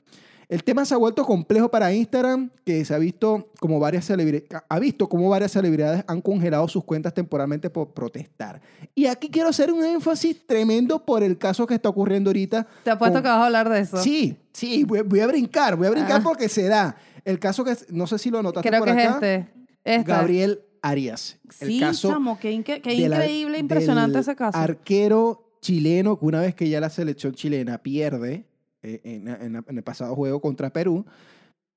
El 0.49 0.63
tema 0.63 0.85
se 0.85 0.95
ha 0.95 0.97
vuelto 0.99 1.25
complejo 1.25 1.71
para 1.71 1.93
Instagram, 1.93 2.51
que 2.65 2.85
se 2.85 2.95
ha 2.95 2.99
visto 2.99 3.51
como 3.61 3.81
varias 3.81 4.05
celebridades, 4.05 4.63
ha 4.69 4.79
visto 4.79 5.09
como 5.09 5.29
varias 5.29 5.53
celebridades 5.53 6.05
han 6.07 6.21
congelado 6.21 6.69
sus 6.69 6.85
cuentas 6.85 7.15
temporalmente 7.15 7.71
por 7.71 7.93
protestar. 7.95 8.61
Y 8.95 9.07
aquí 9.07 9.29
quiero 9.31 9.49
hacer 9.49 9.73
un 9.73 9.85
énfasis 9.85 10.47
tremendo 10.47 11.05
por 11.05 11.23
el 11.23 11.39
caso 11.39 11.67
que 11.67 11.75
está 11.75 11.89
ocurriendo 11.89 12.31
ahorita. 12.31 12.67
Te 12.85 12.91
apuesto 12.91 13.15
con- 13.17 13.23
que 13.23 13.29
vas 13.29 13.39
a 13.39 13.47
hablar 13.47 13.69
de 13.71 13.81
eso. 13.81 13.97
Sí, 14.03 14.37
sí, 14.53 14.85
voy, 14.85 15.01
voy 15.03 15.21
a 15.21 15.27
brincar, 15.27 15.77
voy 15.77 15.87
a 15.87 15.91
brincar 15.91 16.21
Ah. 16.21 16.25
porque 16.25 16.49
se 16.49 16.65
da. 16.69 16.97
El 17.25 17.39
caso 17.39 17.65
que, 17.65 17.75
no 17.91 18.07
sé 18.07 18.19
si 18.19 18.31
lo 18.31 18.43
notaste 18.43 18.69
Creo 18.69 18.85
por 18.85 18.95
que 18.95 19.03
es 19.03 19.09
acá. 19.09 19.15
este. 19.15 19.49
Este. 19.85 20.11
Gabriel 20.11 20.61
Arias. 20.83 21.39
El 21.61 21.69
Sí, 21.69 21.81
caso 21.81 22.11
chamo, 22.11 22.39
qué, 22.39 22.53
inque- 22.53 22.83
qué 22.83 22.91
de 23.01 23.09
la- 23.09 23.17
increíble, 23.17 23.59
impresionante 23.59 24.19
ese 24.19 24.37
caso. 24.37 24.59
Arquero 24.59 25.57
chileno 25.63 26.19
que 26.19 26.27
una 26.27 26.41
vez 26.43 26.55
que 26.55 26.69
ya 26.69 26.81
la 26.81 26.91
selección 26.91 27.33
chilena 27.35 27.79
pierde 27.79 28.45
en, 28.85 29.29
en- 29.29 29.65
en 29.67 29.77
el 29.79 29.83
pasado 29.83 30.15
juego 30.15 30.41
contra 30.41 30.71
Perú, 30.71 31.05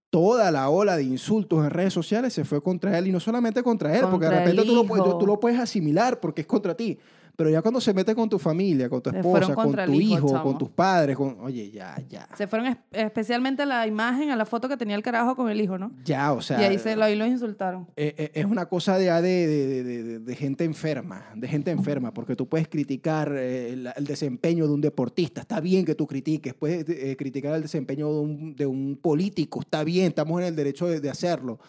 toda 0.10 0.52
la 0.52 0.70
ola 0.70 0.96
de 0.98 1.04
insultos 1.04 1.64
en 1.64 1.70
redes 1.70 1.94
sociales 1.94 2.34
se 2.34 2.44
fue 2.46 2.62
contra 2.62 2.98
él 2.98 3.08
y 3.08 3.12
no 3.12 3.20
solamente 3.20 3.64
contra 3.64 3.94
él, 3.96 4.02
porque 4.10 4.26
de 4.26 4.32
Contra 4.32 4.40
repente 4.46 4.64
tú 4.66 4.76
lo, 4.76 4.84
hijo. 4.84 5.18
tú 5.18 5.28
lo 5.28 5.40
puedes 5.40 5.60
asimilar 5.60 6.20
porque 6.20 6.42
es 6.42 6.48
contra 6.48 6.76
ti. 6.76 6.98
Pero 7.38 7.52
ya 7.52 7.62
cuando 7.62 7.80
se 7.80 7.94
mete 7.94 8.16
con 8.16 8.28
tu 8.28 8.40
familia, 8.40 8.90
con 8.90 9.00
tu 9.00 9.12
esposa, 9.12 9.54
con 9.54 9.72
tu 9.86 9.92
hijo, 9.94 10.42
con 10.42 10.58
tus 10.58 10.70
padres, 10.72 11.16
con, 11.16 11.38
oye, 11.42 11.70
ya, 11.70 11.96
ya. 12.10 12.28
Se 12.36 12.48
fueron 12.48 12.68
es- 12.70 12.78
especialmente 12.92 13.62
a 13.62 13.66
la 13.68 13.86
imagen, 13.86 14.32
a 14.32 14.36
la 14.36 14.44
foto 14.46 14.68
que 14.68 14.76
tenía 14.76 14.96
el 14.96 15.04
carajo 15.04 15.36
con 15.36 15.48
el 15.48 15.62
hijo, 15.62 15.78
¿no? 15.78 15.92
Ya, 16.04 16.34
o 16.34 16.42
sea. 16.42 16.60
y 16.60 16.64
ahí, 16.64 16.80
se, 16.80 16.94
ahí 16.94 17.16
los 17.16 17.28
insultaron. 17.28 17.88
Eh, 17.96 18.16
eh, 18.18 18.32
es 18.34 18.46
una 18.46 18.66
cosa 18.66 18.98
de, 18.98 19.12
de, 19.22 19.84
de, 19.84 20.20
de- 20.20 20.36
gente 20.36 20.64
enferma, 20.64 21.28
de 21.36 21.48
gente 21.48 21.70
enferma, 21.70 22.12
porque 22.12 22.36
tú 22.36 22.50
puedes 22.50 22.68
criticar 22.68 23.32
eh, 23.38 23.70
el, 23.74 23.88
el 23.96 24.06
desempeño 24.06 24.66
de 24.66 24.74
un 24.74 24.82
deportista, 24.82 25.42
está 25.42 25.60
bien 25.60 25.86
que 25.86 25.94
tú 25.94 26.08
critiques, 26.08 26.56
puedes 26.56 26.86
criticar 27.18 27.54
el 27.54 27.62
desempeño 27.62 28.12
de 28.12 28.20
un, 28.20 28.56
de 28.56 28.66
un 28.66 28.98
político, 29.00 29.60
está 29.62 29.84
bien, 29.84 30.08
estamos 30.08 30.42
en 30.42 30.48
el 30.48 30.56
derecho 30.56 30.88
de, 30.88 31.08
hacerlo, 31.08 31.60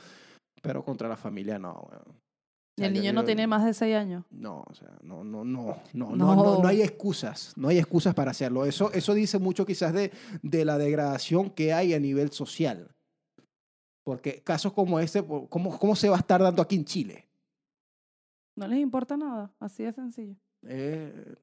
pero 0.62 0.82
contra 0.82 1.08
la 1.10 1.16
familia 1.18 1.58
no. 1.58 1.86
weón. 1.90 2.27
Y 2.78 2.84
el 2.84 2.92
niño 2.92 3.12
no 3.12 3.24
tiene 3.24 3.46
más 3.46 3.64
de 3.64 3.74
seis 3.74 3.94
años. 3.96 4.24
No, 4.30 4.64
o 4.66 4.74
sea, 4.74 4.88
no, 5.02 5.24
no, 5.24 5.44
no, 5.44 5.76
no, 5.92 6.16
no, 6.16 6.34
No. 6.60 6.66
hay 6.68 6.82
excusas, 6.82 7.52
no 7.56 7.68
hay 7.68 7.78
excusas 7.78 8.14
para 8.14 8.30
hacerlo. 8.30 8.64
Eso, 8.64 8.92
eso 8.92 9.14
dice 9.14 9.38
mucho 9.38 9.66
quizás 9.66 9.92
de, 9.92 10.12
de 10.42 10.64
la 10.64 10.78
degradación 10.78 11.50
que 11.50 11.72
hay 11.72 11.94
a 11.94 12.00
nivel 12.00 12.30
social. 12.30 12.94
Porque 14.04 14.42
casos 14.42 14.72
como 14.72 15.00
ese, 15.00 15.24
¿cómo, 15.50 15.78
¿cómo 15.78 15.96
se 15.96 16.08
va 16.08 16.16
a 16.16 16.20
estar 16.20 16.40
dando 16.40 16.62
aquí 16.62 16.76
en 16.76 16.84
Chile? 16.84 17.28
No 18.56 18.66
les 18.66 18.78
importa 18.78 19.16
nada, 19.16 19.52
así 19.60 19.82
de 19.84 19.92
sencillo. 19.92 20.34
Eh, 20.66 21.34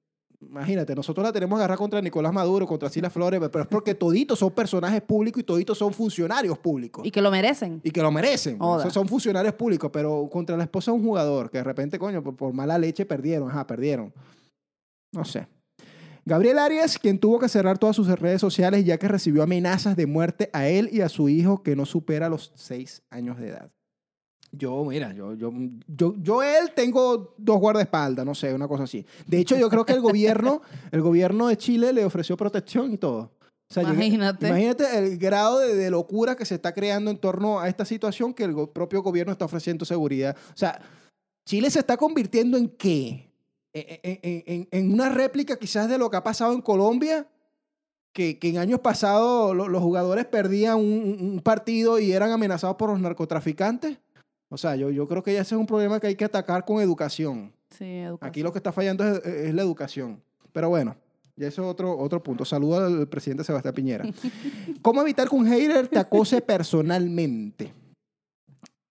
imagínate, 0.42 0.96
nosotros 0.96 1.24
la 1.24 1.32
tenemos 1.32 1.58
agarrada 1.58 1.78
contra 1.78 2.02
Nicolás 2.02 2.34
Maduro, 2.34 2.66
contra 2.66 2.90
Sila 2.90 3.10
Flores, 3.10 3.40
pero 3.52 3.64
es 3.64 3.68
porque 3.68 3.96
toditos 3.96 4.40
son 4.40 4.52
personajes 4.52 5.02
públicos 5.02 5.42
y 5.42 5.44
toditos 5.44 5.78
son 5.78 5.94
funcionarios 5.94 6.58
públicos. 6.58 7.06
Y 7.06 7.12
que 7.12 7.22
lo 7.22 7.32
merecen. 7.32 7.82
Y 7.84 7.92
que 7.92 8.02
lo 8.02 8.12
merecen. 8.12 8.60
Son 8.90 9.08
funcionarios 9.08 9.54
públicos, 9.56 9.90
pero 9.92 10.30
contra 10.32 10.58
la 10.58 10.64
esposa 10.64 10.92
de 10.92 10.98
un 10.98 11.04
jugador 11.04 11.50
que 11.50 11.58
de 11.60 11.64
repente, 11.64 12.00
coño, 12.00 12.24
por, 12.24 12.36
por 12.36 12.54
mala 12.54 12.78
leche 12.78 13.06
perdieron. 13.06 13.50
Ajá, 13.50 13.66
perdieron. 13.68 14.14
No 15.12 15.26
sé. 15.26 15.48
Gabriel 16.28 16.58
Arias, 16.58 16.98
quien 16.98 17.20
tuvo 17.20 17.38
que 17.38 17.48
cerrar 17.48 17.78
todas 17.78 17.96
sus 17.96 18.08
redes 18.08 18.42
sociales 18.42 18.84
ya 18.84 18.98
que 18.98 19.08
recibió 19.08 19.44
amenazas 19.44 19.96
de 19.96 20.08
muerte 20.08 20.50
a 20.54 20.68
él 20.68 20.90
y 20.92 21.02
a 21.02 21.10
su 21.10 21.30
hijo 21.30 21.62
que 21.62 21.76
no 21.76 21.86
supera 21.86 22.30
los 22.30 22.52
seis 22.56 23.04
años 23.12 23.38
de 23.38 23.50
edad. 23.50 23.72
Yo, 24.58 24.84
mira, 24.86 25.14
yo, 25.14 25.34
yo, 25.34 25.52
yo, 25.88 26.16
yo 26.22 26.44
él 26.44 26.72
tengo 26.76 27.34
dos 27.38 27.60
guardaespaldas, 27.60 28.26
no 28.26 28.36
sé, 28.36 28.54
una 28.54 28.68
cosa 28.68 28.84
así. 28.84 29.06
De 29.28 29.40
hecho, 29.40 29.56
yo 29.58 29.70
creo 29.70 29.86
que 29.86 29.94
el 29.94 30.02
gobierno, 30.02 30.62
el 30.92 31.02
gobierno 31.02 31.48
de 31.48 31.58
Chile 31.58 31.92
le 31.94 32.06
ofreció 32.06 32.38
protección 32.38 32.94
y 32.94 32.98
todo. 32.98 33.32
O 33.68 33.74
sea, 33.74 33.84
llegué- 33.84 33.94
Imagínate. 34.06 34.48
imagínate 34.48 34.98
el 34.98 35.18
grado 35.18 35.60
de, 35.60 35.76
de 35.76 35.90
locura 35.90 36.36
que 36.36 36.46
se 36.46 36.56
está 36.56 36.74
creando 36.74 37.10
en 37.12 37.18
torno 37.18 37.60
a 37.60 37.68
esta 37.68 37.84
situación 37.86 38.34
que 38.34 38.44
el 38.44 38.54
go- 38.54 38.72
propio 38.72 39.02
gobierno 39.02 39.32
está 39.32 39.46
ofreciendo 39.46 39.86
seguridad. 39.86 40.36
O 40.54 40.58
sea, 40.58 40.80
Chile 41.48 41.70
se 41.72 41.80
está 41.80 41.98
convirtiendo 41.98 42.58
en 42.58 42.70
qué? 42.70 43.32
En, 43.74 44.00
en- 44.24 44.44
en- 44.46 44.68
en 44.72 44.94
una 44.94 45.10
réplica 45.10 45.58
quizás 45.58 45.90
de 45.90 45.98
lo 45.98 46.10
que 46.10 46.18
ha 46.18 46.24
pasado 46.24 46.54
en 46.54 46.62
Colombia, 46.62 47.28
que, 48.14 48.40
que 48.40 48.48
en 48.50 48.60
años 48.60 48.80
pasados 48.80 49.54
lo- 49.56 49.68
los 49.68 49.82
jugadores 49.82 50.26
perdían 50.26 50.78
un, 50.78 51.18
un 51.20 51.42
partido 51.42 52.00
y 52.00 52.14
eran 52.14 52.32
amenazados 52.32 52.78
por 52.78 52.90
los 52.92 53.00
narcotraficantes. 53.02 53.98
O 54.50 54.58
sea, 54.58 54.76
yo, 54.76 54.92
yo 54.92 55.08
creo 55.08 55.24
que 55.24 55.34
ya 55.34 55.42
ese 55.42 55.56
es 55.56 55.60
un 55.60 55.68
problema 55.68 56.00
que 56.00 56.08
hay 56.08 56.16
que 56.16 56.26
atacar 56.26 56.66
con 56.66 56.82
educación. 56.82 57.52
Sí, 57.70 57.86
educación. 57.86 58.30
Aquí 58.30 58.44
lo 58.44 58.52
que 58.52 58.60
está 58.60 58.72
fallando 58.72 59.04
es, 59.04 59.26
es 59.26 59.54
la 59.54 59.62
educación. 59.62 60.22
Pero 60.52 60.70
bueno, 60.70 60.96
ya 61.36 61.48
eso 61.48 61.64
es 61.64 61.68
otro, 61.68 61.98
otro 61.98 62.24
punto. 62.24 62.46
Saludo 62.46 62.86
al 62.86 63.08
presidente 63.08 63.44
Sebastián 63.44 63.74
Piñera. 63.74 64.06
¿Cómo 64.82 65.02
evitar 65.02 65.28
que 65.28 65.36
un 65.36 65.46
hater 65.46 65.88
te 65.88 66.00
acose 66.00 66.42
personalmente? 66.42 67.74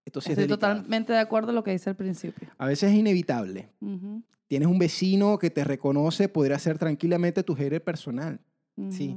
Esto 0.05 0.21
sí 0.21 0.31
es 0.31 0.37
Estoy 0.37 0.47
totalmente 0.47 1.13
de 1.13 1.19
acuerdo 1.19 1.49
en 1.49 1.55
lo 1.55 1.63
que 1.63 1.71
dice 1.71 1.89
al 1.89 1.95
principio. 1.95 2.47
A 2.57 2.67
veces 2.67 2.91
es 2.91 2.95
inevitable. 2.95 3.69
Tienes 4.47 4.67
un 4.67 4.77
vecino 4.77 5.39
que 5.39 5.49
te 5.49 5.63
reconoce, 5.63 6.29
podría 6.29 6.59
ser 6.59 6.77
tranquilamente 6.77 7.41
tu 7.41 7.55
hater 7.55 7.83
personal. 7.83 8.39
Sí. 8.91 9.15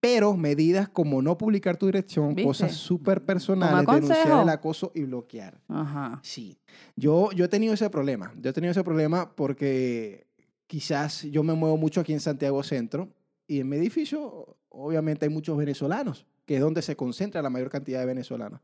Pero 0.00 0.34
medidas 0.34 0.88
como 0.88 1.20
no 1.20 1.36
publicar 1.36 1.76
tu 1.76 1.86
dirección, 1.86 2.34
¿Viste? 2.34 2.44
cosas 2.44 2.72
súper 2.72 3.22
personales, 3.24 3.86
denunciar 3.86 4.42
el 4.42 4.48
acoso 4.48 4.92
y 4.94 5.04
bloquear. 5.04 5.60
Ajá. 5.68 6.20
Sí, 6.22 6.58
yo, 6.96 7.30
yo 7.32 7.44
he 7.44 7.48
tenido 7.48 7.74
ese 7.74 7.90
problema. 7.90 8.32
Yo 8.40 8.50
he 8.50 8.52
tenido 8.52 8.70
ese 8.70 8.82
problema 8.82 9.30
porque 9.36 10.26
quizás 10.66 11.24
yo 11.24 11.42
me 11.42 11.52
muevo 11.52 11.76
mucho 11.76 12.00
aquí 12.00 12.14
en 12.14 12.20
Santiago 12.20 12.62
Centro 12.62 13.10
y 13.46 13.60
en 13.60 13.68
mi 13.68 13.76
edificio 13.76 14.56
obviamente 14.70 15.26
hay 15.26 15.32
muchos 15.32 15.56
venezolanos, 15.56 16.26
que 16.46 16.54
es 16.54 16.60
donde 16.60 16.80
se 16.80 16.96
concentra 16.96 17.42
la 17.42 17.50
mayor 17.50 17.68
cantidad 17.68 18.00
de 18.00 18.06
venezolanos. 18.06 18.60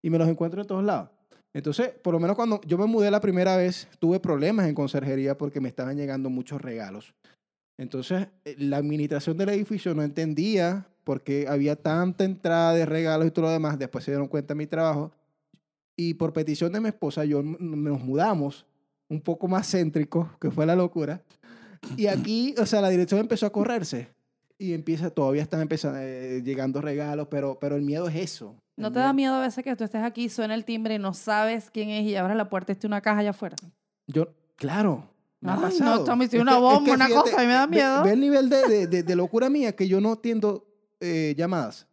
Y 0.00 0.10
me 0.10 0.18
los 0.18 0.28
encuentro 0.28 0.60
en 0.60 0.66
todos 0.66 0.84
lados. 0.84 1.10
Entonces, 1.52 1.88
por 1.88 2.14
lo 2.14 2.20
menos 2.20 2.36
cuando 2.36 2.60
yo 2.66 2.78
me 2.78 2.86
mudé 2.86 3.10
la 3.10 3.20
primera 3.20 3.56
vez, 3.56 3.88
tuve 3.98 4.20
problemas 4.20 4.68
en 4.68 4.74
conserjería 4.74 5.36
porque 5.36 5.60
me 5.60 5.68
estaban 5.68 5.96
llegando 5.96 6.30
muchos 6.30 6.60
regalos. 6.60 7.14
Entonces, 7.78 8.28
eh, 8.44 8.56
la 8.58 8.76
administración 8.76 9.38
del 9.38 9.50
edificio 9.50 9.94
no 9.94 10.02
entendía 10.02 10.86
por 11.04 11.22
qué 11.22 11.46
había 11.48 11.76
tanta 11.76 12.24
entrada 12.24 12.74
de 12.74 12.84
regalos 12.84 13.26
y 13.26 13.30
todo 13.30 13.46
lo 13.46 13.52
demás. 13.52 13.78
Después 13.78 14.04
se 14.04 14.10
dieron 14.10 14.28
cuenta 14.28 14.52
de 14.52 14.58
mi 14.58 14.66
trabajo. 14.66 15.12
Y 15.96 16.14
por 16.14 16.32
petición 16.32 16.72
de 16.72 16.80
mi 16.80 16.88
esposa, 16.88 17.24
yo 17.24 17.42
nos 17.42 18.00
mudamos 18.00 18.66
un 19.08 19.20
poco 19.20 19.48
más 19.48 19.70
céntrico, 19.70 20.30
que 20.40 20.50
fue 20.50 20.66
la 20.66 20.76
locura. 20.76 21.22
Y 21.96 22.08
aquí, 22.08 22.54
o 22.58 22.66
sea, 22.66 22.80
la 22.80 22.90
dirección 22.90 23.20
empezó 23.20 23.46
a 23.46 23.50
correrse. 23.50 24.08
Y 24.58 24.74
empieza, 24.74 25.10
todavía 25.10 25.42
están 25.42 25.60
empezando, 25.60 26.00
eh, 26.00 26.42
llegando 26.44 26.80
regalos, 26.80 27.28
pero, 27.30 27.58
pero 27.60 27.76
el 27.76 27.82
miedo 27.82 28.08
es 28.08 28.16
eso. 28.16 28.56
¿No 28.76 28.92
te 28.92 28.98
da 28.98 29.12
miedo 29.12 29.34
a 29.34 29.40
veces 29.40 29.64
que 29.64 29.74
tú 29.76 29.84
estés 29.84 30.02
aquí, 30.02 30.28
suena 30.28 30.54
el 30.54 30.64
timbre 30.64 30.96
y 30.96 30.98
no 30.98 31.14
sabes 31.14 31.70
quién 31.70 31.90
es 31.90 32.04
y 32.04 32.16
abras 32.16 32.36
la 32.36 32.48
puerta 32.48 32.72
y 32.72 32.74
esté 32.74 32.86
una 32.86 33.00
caja 33.00 33.20
allá 33.20 33.30
afuera? 33.30 33.56
Yo, 34.08 34.28
claro. 34.56 35.08
Me 35.40 35.50
ha 35.50 35.54
Ay, 35.54 35.60
no, 35.60 35.68
pasado. 35.68 36.04
Tommy, 36.04 36.26
si 36.26 36.36
Es 36.36 36.42
una 36.42 36.52
que- 36.52 36.56
es 36.58 36.62
bomba, 36.62 36.84
que 36.84 36.90
una 36.92 37.06
fíjate, 37.06 37.30
cosa, 37.30 37.36
a 37.36 37.40
mí 37.42 37.46
me 37.46 37.52
da 37.52 37.66
miedo. 37.66 38.02
Ve, 38.02 38.12
el 38.12 38.20
nivel 38.20 38.48
de, 38.48 38.68
de- 38.68 38.86
de- 38.88 39.02
de 39.04 39.16
locura 39.16 39.48
mía 39.48 39.74
que 39.76 39.86
yo 39.86 40.00
no 40.00 40.12
atiendo 40.12 40.66
eh, 41.00 41.34
llamadas. 41.36 41.86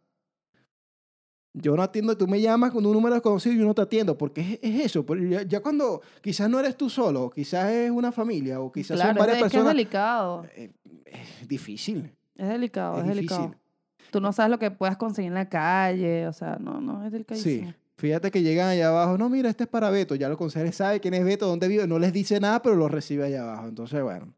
Yo 1.54 1.74
no 1.74 1.82
atiendo, 1.82 2.14
tú 2.18 2.26
me 2.28 2.38
llamas 2.40 2.70
con 2.70 2.84
un 2.84 2.92
número 2.92 3.14
desconocido 3.14 3.54
y 3.54 3.58
yo 3.58 3.64
no 3.64 3.74
te 3.74 3.80
atiendo, 3.80 4.18
porque 4.18 4.40
es, 4.42 4.58
es 4.60 4.84
eso. 4.86 5.06
Ya, 5.30 5.42
ya 5.42 5.60
cuando 5.60 6.02
quizás 6.20 6.50
no 6.50 6.60
eres 6.60 6.76
tú 6.76 6.90
solo, 6.90 7.30
quizás 7.30 7.70
es 7.70 7.90
una 7.90 8.12
familia 8.12 8.60
o 8.60 8.70
quizás 8.70 8.98
son 8.98 9.06
claro, 9.14 9.18
varias 9.20 9.38
es, 9.46 9.52
que 9.52 9.58
es 9.58 9.64
delicado. 9.64 10.44
eh, 10.54 10.72
es 11.06 11.48
difícil. 11.48 12.12
Es 12.36 12.48
delicado, 12.48 13.00
es 13.00 13.06
delicado. 13.06 13.42
difícil. 13.42 13.62
Tú 14.10 14.20
no 14.20 14.32
sabes 14.34 14.50
lo 14.50 14.58
que 14.58 14.70
puedas 14.70 14.98
conseguir 14.98 15.28
en 15.28 15.34
la 15.34 15.48
calle, 15.48 16.26
o 16.26 16.32
sea, 16.34 16.58
no, 16.60 16.80
no, 16.82 17.06
es 17.06 17.12
Sí. 17.40 17.66
Fíjate 17.96 18.30
que 18.30 18.42
llegan 18.42 18.68
allá 18.68 18.88
abajo, 18.88 19.16
no, 19.16 19.28
mira, 19.28 19.48
este 19.48 19.64
es 19.64 19.70
para 19.70 19.88
Beto. 19.90 20.14
Ya 20.14 20.28
los 20.28 20.36
consejeros 20.36 20.76
sabe 20.76 21.00
quién 21.00 21.14
es 21.14 21.24
Beto, 21.24 21.46
dónde 21.46 21.66
vive. 21.68 21.86
No 21.86 21.98
les 21.98 22.12
dice 22.12 22.38
nada, 22.40 22.60
pero 22.60 22.76
lo 22.76 22.88
recibe 22.88 23.24
allá 23.24 23.42
abajo. 23.42 23.68
Entonces, 23.68 24.02
bueno, 24.02 24.34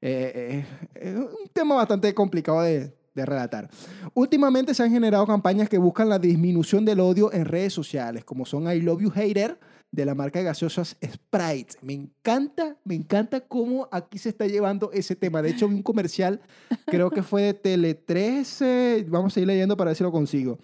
eh, 0.00 0.64
eh, 0.64 0.66
es 0.94 1.14
un 1.14 1.48
tema 1.52 1.74
bastante 1.74 2.14
complicado 2.14 2.62
de, 2.62 2.94
de 3.14 3.26
relatar. 3.26 3.68
Últimamente 4.14 4.74
se 4.74 4.82
han 4.82 4.90
generado 4.90 5.26
campañas 5.26 5.68
que 5.68 5.78
buscan 5.78 6.08
la 6.08 6.18
disminución 6.18 6.84
del 6.84 7.00
odio 7.00 7.32
en 7.32 7.44
redes 7.44 7.72
sociales, 7.72 8.24
como 8.24 8.46
son 8.46 8.70
I 8.70 8.80
Love 8.80 9.02
You 9.02 9.10
Hater 9.10 9.58
de 9.90 10.06
la 10.06 10.14
marca 10.14 10.38
de 10.38 10.46
gaseosas 10.46 10.96
Sprite. 11.04 11.76
Me 11.82 11.92
encanta, 11.92 12.76
me 12.84 12.94
encanta 12.94 13.40
cómo 13.40 13.88
aquí 13.92 14.18
se 14.18 14.30
está 14.30 14.46
llevando 14.46 14.90
ese 14.92 15.14
tema. 15.14 15.42
De 15.42 15.50
hecho, 15.50 15.68
vi 15.68 15.74
un 15.74 15.82
comercial, 15.82 16.40
creo 16.86 17.10
que 17.10 17.22
fue 17.22 17.42
de 17.42 17.54
Tele 17.54 17.94
13. 17.94 19.06
Vamos 19.08 19.36
a 19.36 19.40
ir 19.40 19.46
leyendo 19.46 19.76
para 19.76 19.90
ver 19.90 19.96
si 19.96 20.02
lo 20.02 20.10
consigo. 20.10 20.58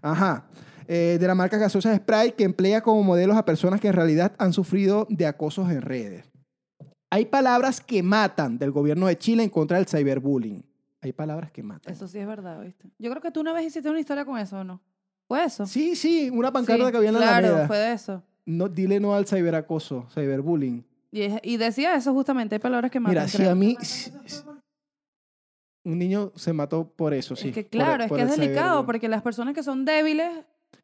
Ajá. 0.00 0.46
Eh, 0.90 1.18
de 1.20 1.26
la 1.26 1.34
marca 1.34 1.58
gaseosas 1.58 1.94
Sprite 1.98 2.32
que 2.34 2.44
emplea 2.44 2.80
como 2.80 3.02
modelos 3.02 3.36
a 3.36 3.44
personas 3.44 3.78
que 3.78 3.88
en 3.88 3.92
realidad 3.92 4.32
han 4.38 4.54
sufrido 4.54 5.06
de 5.10 5.26
acosos 5.26 5.70
en 5.70 5.82
redes. 5.82 6.24
Hay 7.10 7.26
palabras 7.26 7.80
que 7.82 8.02
matan 8.02 8.56
del 8.58 8.70
gobierno 8.70 9.06
de 9.06 9.18
Chile 9.18 9.42
en 9.42 9.50
contra 9.50 9.76
del 9.76 9.86
cyberbullying. 9.86 10.64
Hay 11.02 11.12
palabras 11.12 11.50
que 11.52 11.62
matan. 11.62 11.92
Eso 11.92 12.08
sí 12.08 12.18
es 12.18 12.26
verdad, 12.26 12.60
¿viste? 12.62 12.88
Yo 12.98 13.10
creo 13.10 13.20
que 13.20 13.30
tú 13.30 13.40
una 13.40 13.52
vez 13.52 13.66
hiciste 13.66 13.88
una 13.90 14.00
historia 14.00 14.24
con 14.24 14.38
eso, 14.38 14.60
¿o 14.60 14.64
no? 14.64 14.80
¿Fue 15.26 15.44
eso? 15.44 15.66
Sí, 15.66 15.94
sí, 15.94 16.30
una 16.30 16.50
pancarta 16.52 16.86
Sí, 16.86 16.90
que 16.90 16.96
había 16.96 17.08
en 17.10 17.14
la 17.16 17.20
Claro, 17.20 17.46
Alameda. 17.48 17.66
fue 17.66 17.76
de 17.78 17.92
eso. 17.92 18.22
No, 18.46 18.68
dile 18.68 18.98
no 18.98 19.14
al 19.14 19.26
cyberacoso, 19.26 20.06
cyberbullying. 20.14 20.84
Y, 21.12 21.20
es- 21.22 21.40
y 21.42 21.58
decía 21.58 21.94
eso 21.96 22.14
justamente, 22.14 22.54
hay 22.54 22.60
palabras 22.60 22.90
que 22.90 22.98
matan. 22.98 23.12
Mira, 23.14 23.28
si 23.28 23.36
creo. 23.36 23.50
a 23.50 23.54
mí... 23.54 23.76
si- 23.82 24.10
un 25.84 25.98
niño 25.98 26.32
se 26.34 26.52
mató 26.52 26.88
por 26.90 27.14
eso, 27.14 27.36
sí. 27.36 27.48
es 27.48 27.54
que 27.54 27.62
por 27.62 27.70
claro, 27.70 28.02
es 28.04 28.08
por 28.08 28.18
que 28.18 28.24
es 28.24 28.36
delicado, 28.36 28.84
porque 28.84 29.08
las 29.08 29.22
personas 29.22 29.54
que 29.54 29.62
son 29.62 29.84
débiles, 29.84 30.30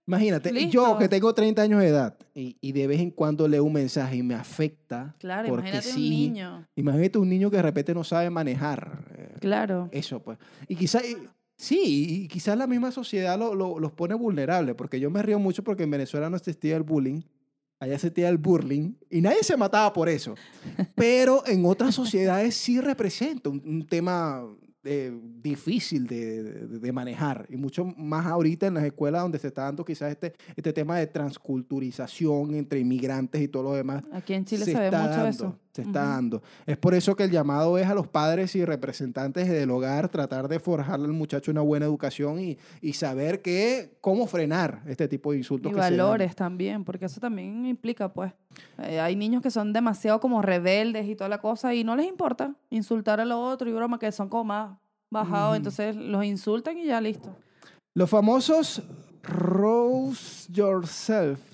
Imagínate, 0.06 0.68
yo 0.68 0.98
que 0.98 1.08
tengo 1.08 1.32
30 1.34 1.62
años 1.62 1.80
de 1.80 1.88
edad 1.88 2.14
y, 2.34 2.56
y 2.60 2.72
de 2.72 2.86
vez 2.86 3.00
en 3.00 3.10
cuando 3.10 3.48
leo 3.48 3.64
un 3.64 3.72
mensaje 3.72 4.16
y 4.16 4.22
me 4.22 4.34
afecta. 4.34 5.14
claro, 5.18 5.48
porque 5.48 5.68
imagínate 5.68 5.88
sí, 5.88 6.04
un 6.04 6.10
niño. 6.10 6.68
Imagínate 6.76 7.18
un 7.18 7.28
niño 7.30 7.50
que 7.50 7.56
de 7.56 7.62
repente 7.62 7.94
no 7.94 8.04
sabe 8.04 8.28
manejar. 8.28 9.04
eh, 9.16 9.34
Claro. 9.40 9.88
Eso, 9.92 10.20
pues. 10.20 10.38
Y 10.68 10.76
quizás, 10.76 11.04
sí, 11.56 12.22
y 12.24 12.28
quizás 12.28 12.58
la 12.58 12.66
misma 12.66 12.90
sociedad 12.90 13.38
lo- 13.38 13.54
lo- 13.54 13.78
los 13.78 13.92
pone 13.92 14.14
vulnerables, 14.14 14.74
porque 14.74 15.00
yo 15.00 15.10
me 15.10 15.22
río 15.22 15.38
mucho 15.38 15.64
porque 15.64 15.84
en 15.84 15.90
Venezuela 15.90 16.28
no 16.28 16.36
existía 16.36 16.76
el 16.76 16.82
bullying, 16.82 17.22
allá 17.80 17.94
existía 17.94 18.28
el 18.28 18.36
burling, 18.38 18.92
y 19.10 19.22
nadie 19.22 19.42
se 19.42 19.56
mataba 19.56 19.90
por 19.94 20.10
eso. 20.10 20.34
Pero 20.94 21.44
en 21.46 21.64
otras 21.64 21.94
sociedades 21.94 22.54
sí 22.54 22.78
representa 22.78 23.48
un, 23.48 23.62
un 23.64 23.86
tema 23.86 24.42
eh, 24.84 25.12
difícil 25.42 26.06
de, 26.06 26.42
de- 26.42 26.78
de 26.78 26.92
manejar, 26.92 27.46
y 27.48 27.56
mucho 27.56 27.84
más 27.84 28.26
ahorita 28.26 28.66
en 28.66 28.74
las 28.74 28.84
escuelas 28.84 29.22
donde 29.22 29.38
se 29.38 29.46
está 29.48 29.62
dando 29.64 29.84
quizás 29.84 30.10
este, 30.10 30.34
este 30.56 30.72
tema 30.72 30.98
de 30.98 31.06
transculturización 31.06 32.54
entre 32.54 32.80
inmigrantes 32.80 33.40
y 33.40 33.48
todo 33.48 33.62
lo 33.64 33.72
demás 33.74 34.02
Aquí 34.12 34.34
en 34.34 34.44
Chile 34.44 34.64
se, 34.64 34.74
ve 34.74 34.84
está 34.86 34.98
mucho 35.00 35.10
dando, 35.12 35.28
eso. 35.28 35.58
Se 35.74 35.82
está 35.82 36.04
dando. 36.04 36.40
Es 36.66 36.76
por 36.76 36.94
eso 36.94 37.16
que 37.16 37.24
el 37.24 37.32
llamado 37.32 37.76
es 37.78 37.88
a 37.88 37.94
los 37.94 38.06
padres 38.06 38.54
y 38.54 38.64
representantes 38.64 39.48
del 39.48 39.68
hogar 39.72 40.08
tratar 40.08 40.46
de 40.46 40.60
forjarle 40.60 41.06
al 41.06 41.12
muchacho 41.12 41.50
una 41.50 41.62
buena 41.62 41.84
educación 41.84 42.38
y, 42.38 42.56
y 42.80 42.92
saber 42.92 43.42
que, 43.42 43.96
cómo 44.00 44.28
frenar 44.28 44.82
este 44.86 45.08
tipo 45.08 45.32
de 45.32 45.38
insultos. 45.38 45.72
Y 45.72 45.74
que 45.74 45.80
se 45.82 45.90
dan. 45.90 45.98
valores 45.98 46.36
también, 46.36 46.84
porque 46.84 47.06
eso 47.06 47.20
también 47.20 47.66
implica, 47.66 48.12
pues. 48.12 48.32
eh, 48.84 49.00
hay 49.00 49.16
niños 49.16 49.42
que 49.42 49.50
son 49.50 49.72
demasiado 49.72 50.20
como 50.20 50.42
rebeldes 50.42 51.08
y 51.08 51.16
toda 51.16 51.28
la 51.28 51.38
cosa 51.38 51.74
y 51.74 51.82
no 51.82 51.96
les 51.96 52.06
importa 52.06 52.54
insultar 52.70 53.18
a 53.18 53.24
lo 53.24 53.40
otro 53.40 53.68
y 53.68 53.72
broma, 53.72 53.98
que 53.98 54.12
son 54.12 54.28
como 54.28 54.44
más 54.44 54.78
bajados, 55.10 55.56
entonces 55.56 55.96
los 55.96 56.24
insultan 56.24 56.78
y 56.78 56.86
ya 56.86 57.00
listo. 57.00 57.34
Los 57.94 58.08
famosos 58.08 58.80
Rose 59.24 60.52
Yourself. 60.52 61.53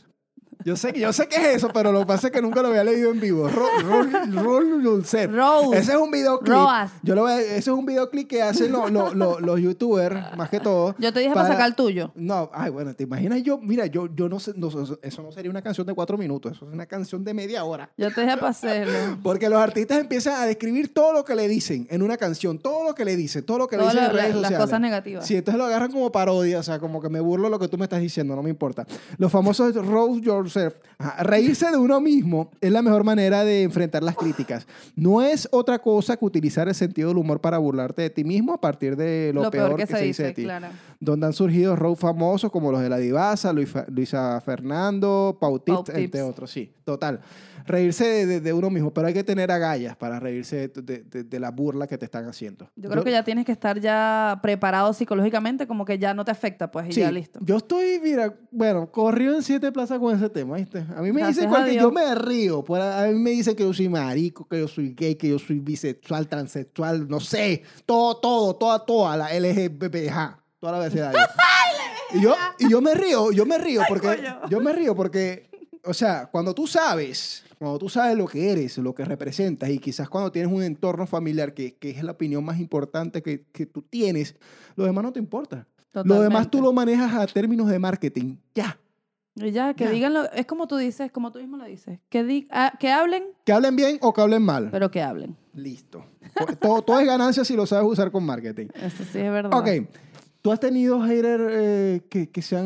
Yo 0.64 0.76
sé, 0.76 0.92
yo 0.98 1.12
sé 1.12 1.26
qué 1.28 1.36
es 1.36 1.56
eso, 1.56 1.70
pero 1.72 1.90
lo 1.92 2.00
que 2.00 2.06
pasa 2.06 2.26
es 2.28 2.32
que 2.32 2.42
nunca 2.42 2.62
lo 2.62 2.68
había 2.68 2.84
leído 2.84 3.10
en 3.10 3.20
vivo. 3.20 3.48
Roll. 3.48 4.12
Rose. 4.34 5.78
Ese 5.78 5.92
es 5.92 5.98
un 5.98 6.10
videoclip. 6.10 6.52
Roas. 6.52 6.92
Yo 7.02 7.14
lo, 7.14 7.24
veo- 7.24 7.38
ese 7.38 7.56
es 7.58 7.68
un 7.68 7.86
videoclip 7.86 8.28
que 8.28 8.42
hacen 8.42 8.72
los, 8.72 8.90
los, 8.90 9.14
los- 9.14 9.40
los 9.40 9.60
youtubers, 9.60 10.36
más 10.36 10.48
que 10.50 10.60
todo. 10.60 10.94
Yo 10.98 11.12
te 11.12 11.20
dije 11.20 11.32
para, 11.32 11.42
para- 11.48 11.54
sacar 11.54 11.68
el 11.68 11.74
tuyo. 11.74 12.12
No, 12.14 12.50
ay, 12.52 12.70
bueno, 12.70 12.94
te 12.94 13.04
imaginas 13.04 13.42
yo, 13.42 13.58
mira, 13.58 13.86
yo, 13.86 14.08
yo 14.14 14.28
no 14.28 14.38
sé, 14.40 14.52
no, 14.56 14.68
eso 14.68 15.22
no 15.22 15.32
sería 15.32 15.50
una 15.50 15.62
canción 15.62 15.86
de 15.86 15.94
cuatro 15.94 16.16
minutos, 16.18 16.52
eso 16.56 16.66
es 16.66 16.72
una 16.72 16.86
canción 16.86 17.24
de 17.24 17.34
media 17.34 17.64
hora. 17.64 17.90
Yo 17.96 18.12
te 18.12 18.20
dije 18.22 18.36
para 18.36 18.48
hacerlo. 18.50 19.18
Porque 19.22 19.48
los 19.48 19.60
artistas 19.60 19.98
empiezan 19.98 20.40
a 20.40 20.46
describir 20.46 20.92
todo 20.92 21.12
lo 21.12 21.24
que 21.24 21.34
le 21.34 21.48
dicen 21.48 21.86
en 21.90 22.02
una 22.02 22.16
canción, 22.16 22.58
todo 22.58 22.84
lo 22.84 22.94
que 22.94 23.04
le 23.04 23.16
dicen, 23.16 23.44
todo 23.44 23.58
lo 23.58 23.68
que 23.68 23.76
le 23.76 23.84
dicen 23.84 23.98
en 23.98 24.04
la- 24.04 24.12
redes 24.12 24.28
las 24.34 24.42
sociales. 24.42 24.58
cosas 24.66 24.80
negativas. 24.80 25.26
Sí, 25.26 25.36
entonces 25.36 25.58
lo 25.58 25.64
agarran 25.64 25.90
como 25.90 26.10
parodia, 26.12 26.58
o 26.58 26.62
sea, 26.62 26.78
como 26.78 27.00
que 27.00 27.08
me 27.08 27.20
burlo 27.20 27.48
lo 27.48 27.58
que 27.58 27.68
tú 27.68 27.78
me 27.78 27.84
estás 27.84 28.00
diciendo, 28.00 28.34
no 28.36 28.42
me 28.42 28.50
importa. 28.50 28.86
Los 29.18 29.30
famosos 29.32 29.74
Rose 29.74 30.20
Your, 30.20 30.49
yourself. 30.54 30.74
Ajá, 30.98 31.22
Reírse 31.22 31.70
de 31.70 31.78
uno 31.78 32.00
mismo 32.00 32.50
es 32.60 32.70
la 32.70 32.82
mejor 32.82 33.04
manera 33.04 33.44
de 33.44 33.62
enfrentar 33.62 34.02
las 34.02 34.16
críticas. 34.16 34.66
No 34.96 35.22
es 35.22 35.48
otra 35.50 35.78
cosa 35.78 36.16
que 36.16 36.24
utilizar 36.24 36.68
el 36.68 36.74
sentido 36.74 37.08
del 37.08 37.18
humor 37.18 37.40
para 37.40 37.56
burlarte 37.58 38.02
de 38.02 38.10
ti 38.10 38.22
mismo 38.22 38.52
a 38.52 38.60
partir 38.60 38.96
de 38.96 39.32
lo, 39.34 39.50
peor, 39.50 39.76
que, 39.76 39.86
se 39.86 40.02
dice 40.02 40.24
de 40.24 40.32
ti. 40.32 40.42
claro. 40.42 40.68
Donde 40.98 41.26
han 41.26 41.32
surgido 41.32 41.74
road 41.74 41.96
famosos 41.96 42.50
como 42.50 42.70
los 42.70 42.82
de 42.82 42.90
la 42.90 42.98
Divasa, 42.98 43.52
Luisa, 43.52 44.40
Fernando, 44.44 45.38
Pau 45.40 45.58
Tips, 45.58 45.90
Pau 45.90 45.96
entre 45.96 46.22
otros. 46.22 46.50
Sí, 46.50 46.74
total. 46.84 47.20
Reírse 47.66 48.04
de, 48.06 48.26
de- 48.26 48.40
de 48.40 48.52
uno 48.52 48.70
mismo, 48.70 48.92
pero 48.92 49.06
hay 49.08 49.14
que 49.14 49.24
tener 49.24 49.50
agallas 49.50 49.96
para 49.96 50.18
reírse 50.20 50.68
de, 50.68 50.98
de- 51.24 51.40
la 51.40 51.50
burla 51.50 51.86
que 51.86 51.96
te 51.98 52.04
están 52.04 52.26
haciendo. 52.26 52.70
Yo 52.76 52.90
creo 52.90 53.02
que 53.04 53.10
ya 53.10 53.24
tienes 53.24 53.44
que 53.46 53.52
estar 53.52 53.80
ya 53.80 54.38
preparado 54.42 54.92
psicológicamente, 54.92 55.66
como 55.66 55.84
que 55.84 55.98
ya 55.98 56.12
no 56.14 56.24
te 56.24 56.30
afecta, 56.30 56.70
pues, 56.70 56.88
y 56.88 56.92
Sí, 56.92 57.00
ya 57.00 57.10
listo. 57.10 57.38
Yo 57.42 57.56
estoy, 57.56 58.00
mira, 58.02 58.34
bueno, 58.50 58.90
corrido 58.90 59.34
en 59.36 59.42
siete 59.42 59.70
plazas 59.72 59.98
con 59.98 60.14
ese 60.14 60.28
tema, 60.28 60.56
¿viste? 60.56 60.84
A 60.96 61.02
mí 61.02 61.12
me 61.12 61.20
Gracias 61.22 61.46
dicen 61.50 61.64
Dios. 61.66 61.82
yo 61.82 61.90
me 61.90 62.14
río, 62.14 62.62
por 62.64 62.80
a, 62.80 63.04
a 63.04 63.06
mí 63.08 63.18
me 63.18 63.30
dicen 63.30 63.54
que 63.56 63.62
yo 63.62 63.72
soy 63.72 63.88
marico, 63.88 64.46
que 64.46 64.58
yo 64.60 64.68
soy 64.68 64.94
gay, 64.94 65.14
que 65.14 65.28
yo 65.28 65.38
soy 65.38 65.58
bisexual, 65.60 66.28
transexual, 66.28 67.08
no 67.08 67.20
sé, 67.20 67.62
todo, 67.86 68.16
todo, 68.18 68.56
toda, 68.56 68.84
toda 68.84 69.16
la 69.16 69.28
LGBTJ, 69.38 70.16
toda 70.60 70.72
la 70.72 70.78
abecedario. 70.78 71.20
y 72.14 72.20
yo, 72.20 72.34
y 72.58 72.68
yo 72.70 72.80
me 72.80 72.94
río, 72.94 73.32
yo 73.32 73.46
me 73.46 73.58
río 73.58 73.82
porque, 73.88 74.22
yo 74.48 74.60
me 74.60 74.72
río 74.72 74.94
porque, 74.94 75.49
o 75.84 75.94
sea, 75.94 76.26
cuando 76.30 76.54
tú 76.54 76.66
sabes, 76.66 77.44
cuando 77.58 77.78
tú 77.78 77.88
sabes 77.88 78.16
lo 78.16 78.26
que 78.26 78.50
eres, 78.50 78.78
lo 78.78 78.94
que 78.94 79.04
representas, 79.04 79.68
y 79.70 79.78
quizás 79.78 80.08
cuando 80.08 80.30
tienes 80.32 80.52
un 80.52 80.62
entorno 80.62 81.06
familiar 81.06 81.54
que, 81.54 81.74
que 81.76 81.90
es 81.90 82.02
la 82.02 82.12
opinión 82.12 82.44
más 82.44 82.58
importante 82.60 83.22
que, 83.22 83.44
que 83.52 83.66
tú 83.66 83.82
tienes, 83.82 84.36
lo 84.76 84.84
demás 84.84 85.04
no 85.04 85.12
te 85.12 85.18
importa. 85.18 85.66
Lo 85.92 86.20
demás 86.20 86.50
tú 86.50 86.60
lo 86.62 86.72
manejas 86.72 87.12
a 87.14 87.26
términos 87.26 87.68
de 87.68 87.78
marketing. 87.78 88.36
Ya. 88.54 88.78
Ya, 89.34 89.74
que 89.74 89.84
Ya. 89.84 89.90
digan 89.90 90.12
lo- 90.14 90.30
es 90.32 90.44
como 90.46 90.66
tú 90.68 90.76
dices, 90.76 91.10
como 91.12 91.32
tú 91.32 91.38
mismo 91.38 91.56
lo 91.56 91.64
dices, 91.64 91.98
que, 92.08 92.24
di- 92.24 92.46
ah, 92.50 92.72
que 92.78 92.90
hablen, 92.90 93.24
Que 93.44 93.52
hablen 93.52 93.74
bien 93.76 93.98
o 94.02 94.12
que 94.12 94.20
hablen 94.20 94.42
mal. 94.42 94.68
pero 94.70 94.90
que 94.90 95.00
hablen. 95.02 95.36
Listo. 95.54 96.04
To- 96.36 96.56
todo, 96.56 96.82
todo 96.82 97.00
es 97.00 97.06
ganancia 97.06 97.44
si 97.44 97.54
lo 97.56 97.64
sabes 97.66 97.88
usar 97.90 98.10
con 98.10 98.24
marketing. 98.24 98.66
Eso 98.74 98.98
sí 99.04 99.18
es 99.18 99.30
verdad. 99.32 99.50
Ok. 99.58 99.88
¿Tú 100.42 100.52
has 100.52 100.60
tenido 100.60 101.00
haters 101.02 101.44
eh, 101.50 102.02
que, 102.08 102.28
que 102.28 102.42
se 102.42 102.56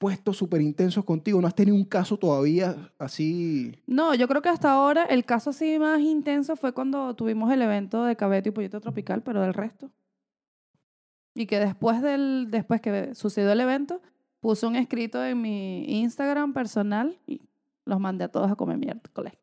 han 0.00 0.08
puesto 0.08 0.32
súper 0.32 0.62
intensos 0.62 1.04
contigo? 1.04 1.40
¿No 1.40 1.46
has 1.46 1.54
tenido 1.54 1.76
un 1.76 1.84
caso 1.84 2.16
todavía 2.16 2.90
así? 2.98 3.76
No, 3.86 4.14
yo 4.14 4.26
creo 4.26 4.40
que 4.42 4.48
hasta 4.48 4.72
ahora 4.72 5.04
el 5.04 5.24
caso 5.24 5.50
así 5.50 5.78
más 5.78 6.00
intenso 6.00 6.56
fue 6.56 6.72
cuando 6.72 7.14
tuvimos 7.14 7.52
el 7.52 7.62
evento 7.62 8.04
de 8.04 8.16
Cabeto 8.16 8.48
y 8.48 8.52
Pollito 8.52 8.80
Tropical, 8.80 9.22
pero 9.22 9.42
del 9.42 9.54
resto. 9.54 9.90
Y 11.34 11.46
que 11.46 11.60
después 11.60 12.02
del 12.02 12.48
después 12.50 12.80
que 12.80 13.14
sucedió 13.14 13.52
el 13.52 13.60
evento, 13.60 14.00
puse 14.40 14.66
un 14.66 14.74
escrito 14.74 15.24
en 15.24 15.40
mi 15.40 15.84
Instagram 16.00 16.54
personal 16.54 17.18
y 17.26 17.42
los 17.84 18.00
mandé 18.00 18.24
a 18.24 18.28
todos 18.28 18.50
a 18.50 18.56
comer 18.56 18.78
miércoles. 18.78 19.34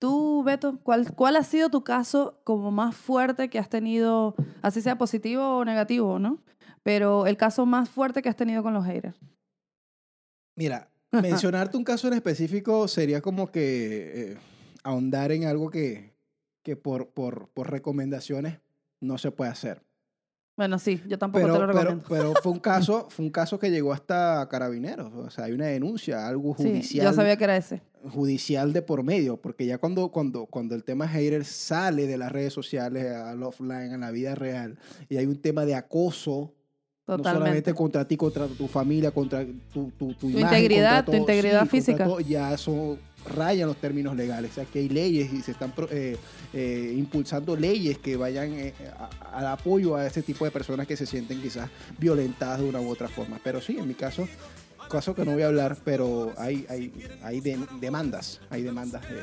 Tú, 0.00 0.42
Beto, 0.42 0.78
¿cuál, 0.82 1.14
¿cuál 1.14 1.36
ha 1.36 1.44
sido 1.44 1.68
tu 1.68 1.84
caso 1.84 2.40
como 2.44 2.70
más 2.70 2.96
fuerte 2.96 3.48
que 3.48 3.58
has 3.58 3.68
tenido, 3.68 4.34
así 4.62 4.80
sea 4.80 4.96
positivo 4.96 5.58
o 5.58 5.64
negativo, 5.64 6.18
¿no? 6.18 6.38
Pero 6.82 7.26
el 7.26 7.36
caso 7.36 7.66
más 7.66 7.90
fuerte 7.90 8.22
que 8.22 8.28
has 8.28 8.36
tenido 8.36 8.62
con 8.62 8.72
los 8.72 8.84
haters. 8.86 9.20
Mira, 10.60 10.90
mencionarte 11.10 11.78
un 11.78 11.84
caso 11.84 12.06
en 12.08 12.12
específico 12.12 12.86
sería 12.86 13.22
como 13.22 13.50
que 13.50 14.32
eh, 14.32 14.38
ahondar 14.82 15.32
en 15.32 15.44
algo 15.44 15.70
que, 15.70 16.12
que 16.62 16.76
por, 16.76 17.08
por, 17.08 17.48
por 17.48 17.70
recomendaciones 17.70 18.58
no 19.00 19.16
se 19.16 19.30
puede 19.30 19.50
hacer. 19.50 19.82
Bueno, 20.58 20.78
sí, 20.78 21.00
yo 21.08 21.18
tampoco 21.18 21.46
pero, 21.46 21.54
te 21.54 21.60
lo 21.60 21.66
recomiendo. 21.68 22.04
pero 22.06 22.34
fue 22.42 22.52
un 22.52 22.58
caso, 22.60 23.06
fue 23.08 23.24
un 23.24 23.30
caso 23.30 23.58
que 23.58 23.70
llegó 23.70 23.94
hasta 23.94 24.46
carabineros. 24.50 25.10
O 25.14 25.30
sea, 25.30 25.46
hay 25.46 25.52
una 25.52 25.64
denuncia, 25.64 26.28
algo 26.28 26.54
sí, 26.58 26.64
judicial, 26.64 27.06
yo 27.06 27.12
sabía 27.14 27.38
que 27.38 27.44
era 27.44 27.56
ese. 27.56 27.80
judicial 28.10 28.74
de 28.74 28.82
por 28.82 29.02
medio, 29.02 29.38
porque 29.38 29.64
ya 29.64 29.78
cuando, 29.78 30.10
cuando, 30.10 30.44
cuando 30.44 30.74
el 30.74 30.84
tema 30.84 31.08
hater 31.08 31.46
sale 31.46 32.06
de 32.06 32.18
las 32.18 32.30
redes 32.30 32.52
sociales 32.52 33.10
al 33.10 33.42
offline, 33.42 33.94
a 33.94 33.96
la 33.96 34.10
vida 34.10 34.34
real, 34.34 34.78
y 35.08 35.16
hay 35.16 35.24
un 35.24 35.40
tema 35.40 35.64
de 35.64 35.74
acoso, 35.74 36.52
no 37.16 37.22
solamente 37.38 37.74
contra 37.74 38.04
ti, 38.06 38.16
contra 38.16 38.46
tu 38.46 38.66
familia, 38.68 39.10
contra 39.10 39.44
tu, 39.72 39.90
tu, 39.98 40.14
tu, 40.14 40.28
imagen, 40.30 40.58
integridad, 40.58 41.04
tu 41.04 41.12
integridad 41.14 41.60
contra 41.60 41.70
física. 41.78 42.04
todo, 42.04 42.20
ya 42.20 42.52
eso 42.54 42.98
raya 43.36 43.66
los 43.66 43.76
términos 43.76 44.16
legales. 44.16 44.52
O 44.52 44.54
sea, 44.54 44.64
que 44.64 44.78
hay 44.78 44.88
leyes 44.88 45.32
y 45.32 45.42
se 45.42 45.52
están 45.52 45.72
eh, 45.90 46.16
eh, 46.54 46.94
impulsando 46.96 47.54
leyes 47.56 47.98
que 47.98 48.16
vayan 48.16 48.52
eh, 48.52 48.74
a- 48.98 49.36
al 49.38 49.46
apoyo 49.48 49.94
a 49.96 50.06
ese 50.06 50.22
tipo 50.22 50.44
de 50.44 50.50
personas 50.50 50.86
que 50.86 50.96
se 50.96 51.04
sienten 51.06 51.40
quizás 51.42 51.68
violentadas 51.98 52.60
de 52.60 52.68
una 52.68 52.80
u 52.80 52.88
otra 52.88 53.08
forma. 53.08 53.38
Pero 53.44 53.60
sí, 53.60 53.76
en 53.78 53.86
mi 53.88 53.94
caso, 53.94 54.26
caso 54.90 55.14
que 55.14 55.24
no 55.24 55.32
voy 55.32 55.42
a 55.42 55.48
hablar, 55.48 55.76
pero 55.84 56.32
hay, 56.38 56.64
hay, 56.68 56.92
hay 57.22 57.40
de- 57.40 57.58
demandas, 57.80 58.40
hay 58.50 58.62
demandas 58.62 59.02
de- 59.02 59.20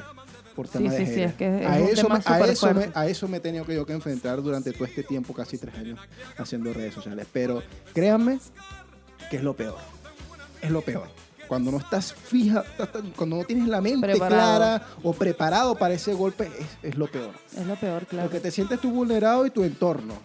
por 0.58 0.66
Sí, 0.68 0.80
temas 0.80 0.94
de 0.94 1.06
sí, 1.06 1.14
sí, 1.14 1.22
es 1.22 1.34
que 1.36 1.60
es 1.60 1.68
a, 1.68 1.80
eso 1.80 2.10
me, 2.10 2.16
a, 2.26 2.40
eso 2.48 2.74
me, 2.74 2.90
a 2.96 3.06
eso 3.06 3.28
me 3.28 3.38
he 3.38 3.40
tenido 3.40 3.64
que 3.64 3.76
yo 3.76 3.86
que 3.86 3.94
enfrentar 3.94 4.42
durante 4.42 4.74
todo 4.74 4.86
este 4.86 5.04
tiempo, 5.04 5.32
casi 5.32 5.60
tres 5.60 5.76
años, 5.76 6.00
haciendo 6.36 6.74
redes 6.74 6.96
sociales. 6.96 7.28
Pero 7.32 7.62
créanme 7.94 8.40
que 9.30 9.38
es 9.38 9.44
lo 9.44 9.56
peor. 9.56 9.78
Es 10.60 10.72
lo 10.72 10.82
peor. 10.82 11.10
Cuando 11.48 11.70
no 11.72 11.78
estás 11.78 12.12
fija, 12.12 12.64
cuando 13.16 13.38
no 13.38 13.44
tienes 13.44 13.68
la 13.68 13.82
mente 13.82 14.08
Preparado. 14.08 14.58
clara 14.58 14.88
o 15.04 15.14
preparado 15.14 15.76
para 15.76 15.94
ese 15.94 16.14
golpe, 16.16 16.50
es, 16.60 16.90
es 16.90 16.98
lo 16.98 17.06
peor. 17.06 17.34
Es 17.56 17.66
lo 17.68 17.76
peor, 17.76 18.08
claro. 18.08 18.28
Porque 18.28 18.40
te 18.42 18.50
sientes 18.50 18.82
tú 18.82 18.90
vulnerado 18.90 19.46
y 19.46 19.52
tu 19.52 19.64
entorno. 19.64 20.16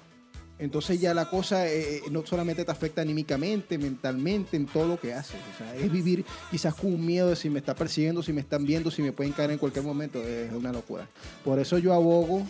Entonces 0.62 1.01
ya 1.01 1.12
la 1.12 1.29
cosa 1.29 1.66
eh, 1.66 2.03
no 2.12 2.25
solamente 2.25 2.64
te 2.64 2.70
afecta 2.70 3.03
anímicamente, 3.03 3.79
mentalmente, 3.79 4.57
en 4.57 4.66
todo 4.66 4.87
lo 4.87 5.01
que 5.01 5.12
haces. 5.12 5.35
O 5.53 5.59
sea, 5.59 5.75
es 5.75 5.90
vivir 5.90 6.25
quizás 6.53 6.72
con 6.72 6.94
un 6.94 7.05
miedo 7.05 7.31
de 7.31 7.35
si 7.35 7.51
me 7.51 7.59
está 7.59 7.75
persiguiendo, 7.75 8.22
si 8.22 8.33
me 8.33 8.42
están 8.42 8.64
viendo, 8.64 8.88
si 8.88 9.03
me 9.03 9.11
pueden 9.11 9.33
caer 9.33 9.51
en 9.51 9.59
cualquier 9.59 9.85
momento. 9.85 10.22
Es 10.22 10.53
una 10.53 10.70
locura. 10.70 11.09
Por 11.44 11.59
eso 11.59 11.79
yo 11.79 11.92
abogo, 11.92 12.46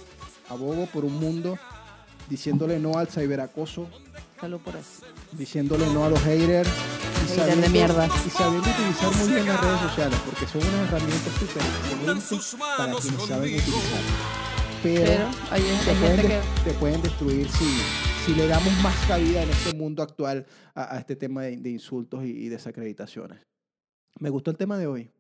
abogo 0.51 0.85
por 0.93 1.07
un 1.07 1.15
mundo 1.19 1.59
diciéndole 2.29 2.79
no 2.79 2.99
al 2.99 3.09
ciberacoso, 3.09 3.89
Salud 4.39 4.61
por 4.61 4.77
eso. 4.77 5.07
diciéndole 5.33 5.87
no 5.87 6.05
a 6.05 6.11
los 6.11 6.21
haters. 6.21 6.69
Y 7.35 7.41
Hater 7.41 7.57
de 7.63 7.69
mierda. 7.71 8.09
y 8.27 8.31
sabiendo 8.31 8.69
utilizar 8.69 9.17
muy 9.17 9.29
bien 9.33 9.47
las 9.47 9.59
redes 9.59 9.81
sociales, 9.81 10.19
porque 10.27 10.47
son 10.47 10.61
unas 10.61 10.93
herramientas 10.93 11.33
súper 11.39 11.63
para 12.77 12.93
quienes 12.93 13.27
saben 13.27 13.55
utilizar. 13.55 14.42
Pero, 14.83 15.05
Pero 15.05 15.25
hay, 15.51 15.63
hay 15.63 15.79
te, 15.85 15.95
pueden 15.95 16.17
gente 16.17 16.29
que... 16.65 16.71
te 16.71 16.77
pueden 16.79 17.03
destruir 17.03 17.49
si, 17.49 17.65
si 18.27 18.35
le 18.35 18.49
damos 18.49 18.73
más 18.83 18.97
cabida 19.07 19.43
en 19.43 19.51
este 19.51 19.75
mundo 19.77 20.03
actual 20.03 20.47
a, 20.75 20.97
a 20.97 20.99
este 20.99 21.15
tema 21.17 21.43
de, 21.43 21.57
de 21.57 21.71
insultos 21.71 22.25
y, 22.25 22.31
y 22.31 22.49
desacreditaciones. 22.49 23.41
Me 24.19 24.31
gustó 24.31 24.51
el 24.51 24.57
tema 24.57 24.77
de 24.79 24.87
hoy. 24.87 25.11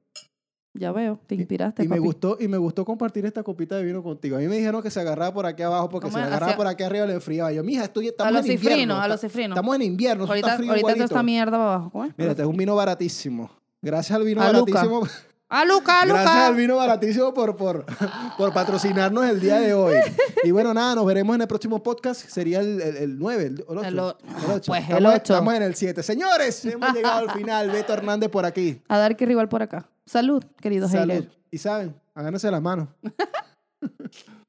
Ya 0.75 0.91
veo, 0.91 1.21
te 1.27 1.35
inspiraste, 1.35 1.85
Y 1.85 1.89
me 1.89 1.99
gustó, 1.99 2.39
y 2.41 2.49
me 2.49 2.57
gustó 2.57 2.85
compartir 2.87 3.27
esta 3.27 3.43
copita 3.43 3.77
de 3.77 3.85
vino 3.85 4.03
contigo. 4.03 4.37
A 4.37 4.39
mí 4.39 4.47
me 4.49 4.57
dijeron 4.57 4.83
que 4.83 4.91
se 4.91 5.01
agarraba 5.01 5.33
por 5.35 5.45
aquí 5.45 5.63
abajo 5.63 5.91
porque 5.91 6.07
¿Cómo 6.07 6.17
si 6.17 6.23
se 6.23 6.23
es? 6.23 6.27
agarraba 6.29 6.53
Hacia- 6.53 6.57
por 6.57 6.67
aquí 6.67 6.83
arriba 6.83 7.05
le 7.07 7.13
enfriaba. 7.13 7.53
Yo, 7.53 7.63
mija, 7.63 7.85
estoy, 7.85 8.07
A 8.07 8.11
estamos 8.11 8.33
los 8.33 8.47
en 8.47 8.53
invierno. 8.53 8.71
cifrinos, 8.77 8.99
a 9.05 9.09
los 9.09 9.21
cifrinos. 9.21 9.51
Estamos 9.57 9.77
en 9.77 9.83
invierno, 9.83 10.25
Ahorita, 10.25 10.47
está 10.47 10.57
frío 10.57 10.71
ahorita 10.73 11.05
esta 11.05 11.23
mierda 11.23 11.53
para 11.59 11.75
abajo. 11.75 12.07
Mira, 12.17 12.31
este 12.31 12.43
es 12.43 12.49
un 12.49 12.57
vino 12.57 12.75
baratísimo. 12.75 13.51
Gracias 13.83 14.17
al 14.19 14.25
vino 14.25 14.41
A 14.41 14.51
Luca. 14.53 14.83
Baratísimo. 15.53 15.55
¡Ah, 15.55 15.65
Luca, 15.65 16.05
Gracias 16.07 16.35
Luca! 16.35 16.47
al 16.47 16.55
vino 16.55 16.77
baratísimo 16.77 17.35
por, 17.35 17.57
por, 17.57 17.85
por 18.39 18.53
patrocinarnos 18.53 19.25
el 19.29 19.41
día 19.41 19.61
de 19.61 19.75
hoy. 19.75 19.95
Y 20.45 20.51
bueno, 20.51 20.73
nada, 20.75 20.95
nos 20.95 21.07
veremos 21.07 21.35
en 21.35 21.43
el 21.43 21.49
próximo 21.49 21.83
podcast. 21.83 22.29
Sería 22.29 22.61
el, 22.61 22.81
el, 22.81 22.97
el 22.97 23.19
9, 23.19 23.45
el, 23.45 23.65
o 23.69 23.73
el 23.73 23.79
8. 23.79 23.89
El 23.89 23.99
o- 24.01 24.17
pues 24.67 24.83
el 24.89 24.97
estamos, 24.97 25.13
8. 25.15 25.17
estamos 25.17 25.55
en 25.55 25.63
el 25.63 25.75
7. 25.75 26.03
Señores, 26.03 26.65
hemos 26.65 26.93
llegado 26.93 27.29
al 27.29 27.31
final. 27.31 27.71
Beto 27.71 27.93
Hernández 27.93 28.31
por 28.31 28.45
aquí. 28.47 28.81
A 28.89 28.99
dar 28.99 29.17
que 29.17 29.27
rival 29.27 29.49
por 29.49 29.63
acá. 29.63 29.89
Salud, 30.07 30.43
queridos 30.61 30.91
Salud. 30.91 31.25
Y 31.51 31.59
saben, 31.59 31.95
agárrense 32.15 32.51
las 32.51 32.63
manos. 32.63 32.89